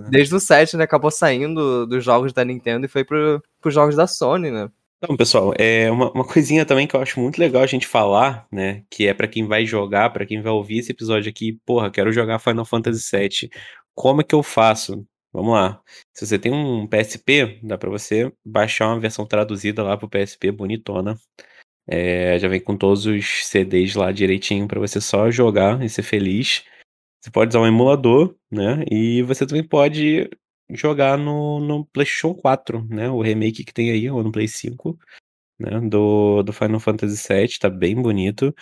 né? 0.00 0.08
Desde 0.08 0.34
o 0.34 0.40
7, 0.40 0.76
né, 0.76 0.84
acabou 0.84 1.10
saindo 1.10 1.84
dos 1.84 2.04
jogos 2.04 2.32
da 2.32 2.44
Nintendo 2.44 2.86
e 2.86 2.88
foi 2.88 3.04
pro, 3.04 3.42
pros 3.60 3.74
jogos 3.74 3.96
da 3.96 4.06
Sony, 4.06 4.52
né? 4.52 4.70
Então, 5.00 5.16
pessoal, 5.16 5.54
é 5.56 5.90
uma, 5.90 6.10
uma 6.10 6.24
coisinha 6.26 6.66
também 6.66 6.86
que 6.86 6.96
eu 6.96 7.00
acho 7.00 7.20
muito 7.20 7.38
legal 7.38 7.62
a 7.62 7.66
gente 7.66 7.86
falar, 7.86 8.48
né? 8.50 8.84
Que 8.90 9.06
é 9.06 9.14
para 9.14 9.28
quem 9.28 9.46
vai 9.46 9.64
jogar, 9.64 10.10
para 10.10 10.26
quem 10.26 10.42
vai 10.42 10.52
ouvir 10.52 10.78
esse 10.78 10.90
episódio 10.90 11.30
aqui, 11.30 11.52
porra, 11.64 11.90
quero 11.90 12.10
jogar 12.12 12.40
Final 12.40 12.64
Fantasy 12.64 13.16
VII. 13.16 13.50
Como 13.94 14.20
é 14.20 14.24
que 14.24 14.34
eu 14.34 14.42
faço? 14.42 15.06
Vamos 15.32 15.52
lá. 15.52 15.80
Se 16.12 16.26
você 16.26 16.38
tem 16.38 16.52
um 16.52 16.86
PSP, 16.88 17.60
dá 17.62 17.78
para 17.78 17.90
você 17.90 18.32
baixar 18.44 18.88
uma 18.88 18.98
versão 18.98 19.24
traduzida 19.26 19.82
lá 19.84 19.96
pro 19.96 20.08
PSP, 20.08 20.50
bonitona. 20.50 21.16
É, 21.86 22.38
já 22.38 22.48
vem 22.48 22.60
com 22.60 22.76
todos 22.76 23.06
os 23.06 23.46
CDs 23.46 23.94
lá 23.94 24.12
direitinho 24.12 24.68
para 24.68 24.80
você 24.80 25.00
só 25.00 25.30
jogar 25.30 25.82
e 25.82 25.88
ser 25.88 26.02
feliz. 26.02 26.64
Você 27.20 27.30
pode 27.30 27.50
usar 27.50 27.60
um 27.60 27.66
emulador, 27.66 28.34
né? 28.50 28.84
E 28.90 29.22
você 29.22 29.46
também 29.46 29.64
pode 29.66 30.28
jogar 30.70 31.16
no, 31.18 31.60
no 31.60 31.86
PlayStation 31.86 32.34
4, 32.34 32.86
né? 32.88 33.08
O 33.10 33.22
remake 33.22 33.64
que 33.64 33.72
tem 33.72 33.90
aí, 33.90 34.10
ou 34.10 34.22
no 34.22 34.32
Play 34.32 34.48
5, 34.48 34.98
né? 35.58 35.80
Do, 35.80 36.42
do 36.42 36.52
Final 36.52 36.80
Fantasy 36.80 37.26
VII, 37.28 37.58
tá 37.58 37.70
bem 37.70 38.00
bonito. 38.00 38.54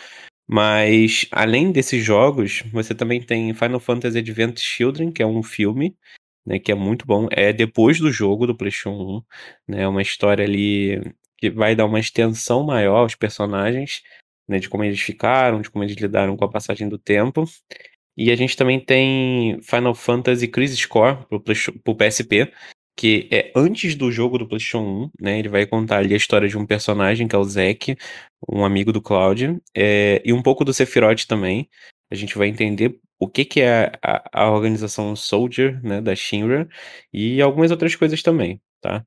Mas, 0.49 1.27
além 1.33 1.73
desses 1.73 2.05
jogos, 2.05 2.62
você 2.73 2.95
também 2.95 3.23
tem 3.23 3.53
Final 3.55 3.81
Fantasy 3.81 4.19
Advent 4.19 4.61
Children, 4.61 5.12
que 5.12 5.23
é 5.23 5.27
um 5.27 5.42
filme, 5.42 5.97
né? 6.47 6.59
Que 6.59 6.73
é 6.73 6.75
muito 6.75 7.07
bom. 7.07 7.29
É 7.33 7.53
depois 7.53 7.99
do 8.01 8.11
jogo 8.12 8.47
do 8.47 8.57
PlayStation 8.57 8.90
1, 9.69 9.73
né? 9.73 9.83
É 9.83 9.88
uma 9.88 10.03
história 10.03 10.45
ali 10.45 11.01
que 11.38 11.51
vai 11.51 11.75
dar 11.77 11.87
uma 11.87 12.01
extensão 12.01 12.64
maior 12.64 12.99
aos 12.99 13.14
personagens, 13.14 14.03
né? 14.49 14.59
De 14.59 14.69
como 14.69 14.85
eles 14.85 15.01
ficaram, 15.01 15.61
de 15.61 15.71
como 15.71 15.85
eles 15.85 15.97
lidaram 15.97 16.37
com 16.37 16.45
a 16.45 16.51
passagem 16.51 16.88
do 16.88 16.99
tempo. 16.99 17.45
E 18.16 18.31
a 18.31 18.37
gente 18.37 18.57
também 18.57 18.81
tem 18.81 19.61
Final 19.62 19.94
Fantasy 19.94 20.48
Crisis 20.48 20.87
Core 20.87 21.18
pro, 21.85 21.94
PSP, 21.94 22.50
que 22.96 23.29
é 23.31 23.52
antes 23.55 23.94
do 23.94 24.11
jogo 24.11 24.38
do 24.38 24.48
PlayStation 24.48 24.81
1, 24.81 25.11
né? 25.20 25.38
Ele 25.38 25.50
vai 25.50 25.66
contar 25.66 25.98
ali 25.98 26.14
a 26.14 26.16
história 26.16 26.48
de 26.48 26.57
um 26.57 26.64
personagem, 26.64 27.29
que 27.29 27.37
é 27.37 27.38
o 27.38 27.44
Zack, 27.44 27.96
um 28.50 28.64
amigo 28.64 28.90
do 28.90 29.02
Cloud, 29.02 29.59
é, 29.74 30.22
e 30.24 30.33
um 30.33 30.42
pouco 30.42 30.64
do 30.64 30.72
Sephiroth 30.72 31.26
também. 31.26 31.68
A 32.11 32.14
gente 32.14 32.38
vai 32.38 32.48
entender 32.48 32.98
o 33.18 33.29
que, 33.29 33.44
que 33.44 33.61
é 33.61 33.92
a, 34.02 34.44
a 34.44 34.50
organização 34.50 35.14
Soldier, 35.14 35.81
né, 35.83 36.00
da 36.00 36.14
Shinra, 36.14 36.68
e 37.12 37.42
algumas 37.42 37.70
outras 37.70 37.94
coisas 37.94 38.22
também, 38.22 38.61
tá? 38.81 39.05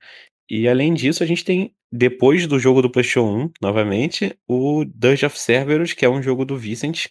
E 0.49 0.67
além 0.67 0.93
disso, 0.93 1.23
a 1.23 1.25
gente 1.25 1.43
tem, 1.45 1.73
depois 1.91 2.47
do 2.47 2.59
jogo 2.59 2.81
do 2.81 2.91
PlayStation 2.91 3.45
1, 3.45 3.51
novamente, 3.61 4.35
o 4.47 4.83
Dungeon 4.85 5.27
of 5.27 5.39
Cerberus, 5.39 5.93
que 5.93 6.05
é 6.05 6.09
um 6.09 6.21
jogo 6.21 6.43
do 6.43 6.57
Vicent, 6.57 7.07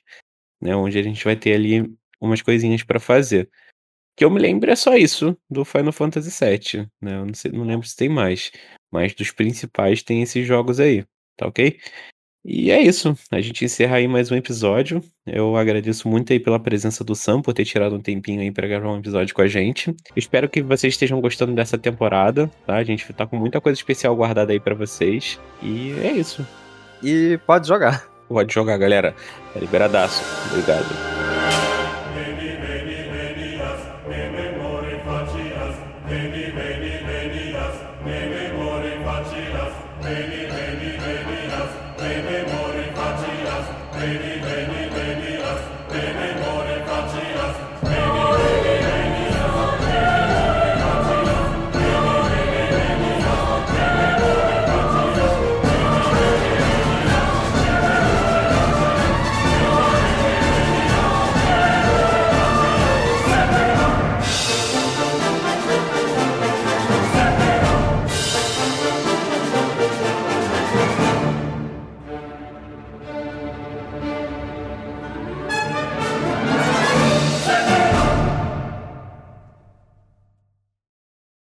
né? 0.60 0.74
Onde 0.74 0.98
a 0.98 1.02
gente 1.02 1.24
vai 1.24 1.36
ter 1.36 1.54
ali 1.54 1.90
umas 2.20 2.42
coisinhas 2.42 2.82
para 2.82 3.00
fazer. 3.00 3.48
Que 4.16 4.24
eu 4.24 4.30
me 4.30 4.40
lembro 4.40 4.70
é 4.70 4.76
só 4.76 4.96
isso 4.96 5.36
do 5.48 5.64
Final 5.64 5.92
Fantasy 5.92 6.30
VII, 6.30 6.88
né? 7.00 7.16
Eu 7.16 7.26
não, 7.26 7.34
sei, 7.34 7.52
não 7.52 7.64
lembro 7.64 7.86
se 7.86 7.94
tem 7.94 8.08
mais, 8.08 8.50
mas 8.90 9.14
dos 9.14 9.30
principais 9.30 10.02
tem 10.02 10.22
esses 10.22 10.46
jogos 10.46 10.80
aí, 10.80 11.04
tá 11.36 11.46
ok? 11.46 11.78
E 12.44 12.70
é 12.70 12.80
isso, 12.80 13.14
a 13.30 13.40
gente 13.40 13.64
encerra 13.64 13.96
aí 13.96 14.08
mais 14.08 14.30
um 14.30 14.34
episódio. 14.34 15.02
Eu 15.26 15.54
agradeço 15.54 16.08
muito 16.08 16.32
aí 16.32 16.40
pela 16.40 16.58
presença 16.58 17.04
do 17.04 17.14
Sam, 17.14 17.42
por 17.42 17.52
ter 17.52 17.64
tirado 17.64 17.94
um 17.94 18.00
tempinho 18.00 18.40
aí 18.40 18.50
para 18.50 18.66
gravar 18.66 18.90
um 18.90 18.98
episódio 18.98 19.34
com 19.34 19.42
a 19.42 19.46
gente. 19.46 19.94
Espero 20.16 20.48
que 20.48 20.62
vocês 20.62 20.94
estejam 20.94 21.20
gostando 21.20 21.54
dessa 21.54 21.76
temporada, 21.76 22.50
tá? 22.66 22.76
A 22.76 22.84
gente 22.84 23.12
tá 23.12 23.26
com 23.26 23.36
muita 23.36 23.60
coisa 23.60 23.78
especial 23.78 24.16
guardada 24.16 24.52
aí 24.52 24.58
para 24.58 24.74
vocês. 24.74 25.38
E 25.62 25.92
é 26.02 26.12
isso. 26.12 26.46
E 27.02 27.38
pode 27.46 27.68
jogar. 27.68 28.07
Pode 28.28 28.52
jogar, 28.52 28.76
galera. 28.78 29.14
É 29.56 29.58
liberadaço. 29.58 30.22
Obrigado. 30.50 31.17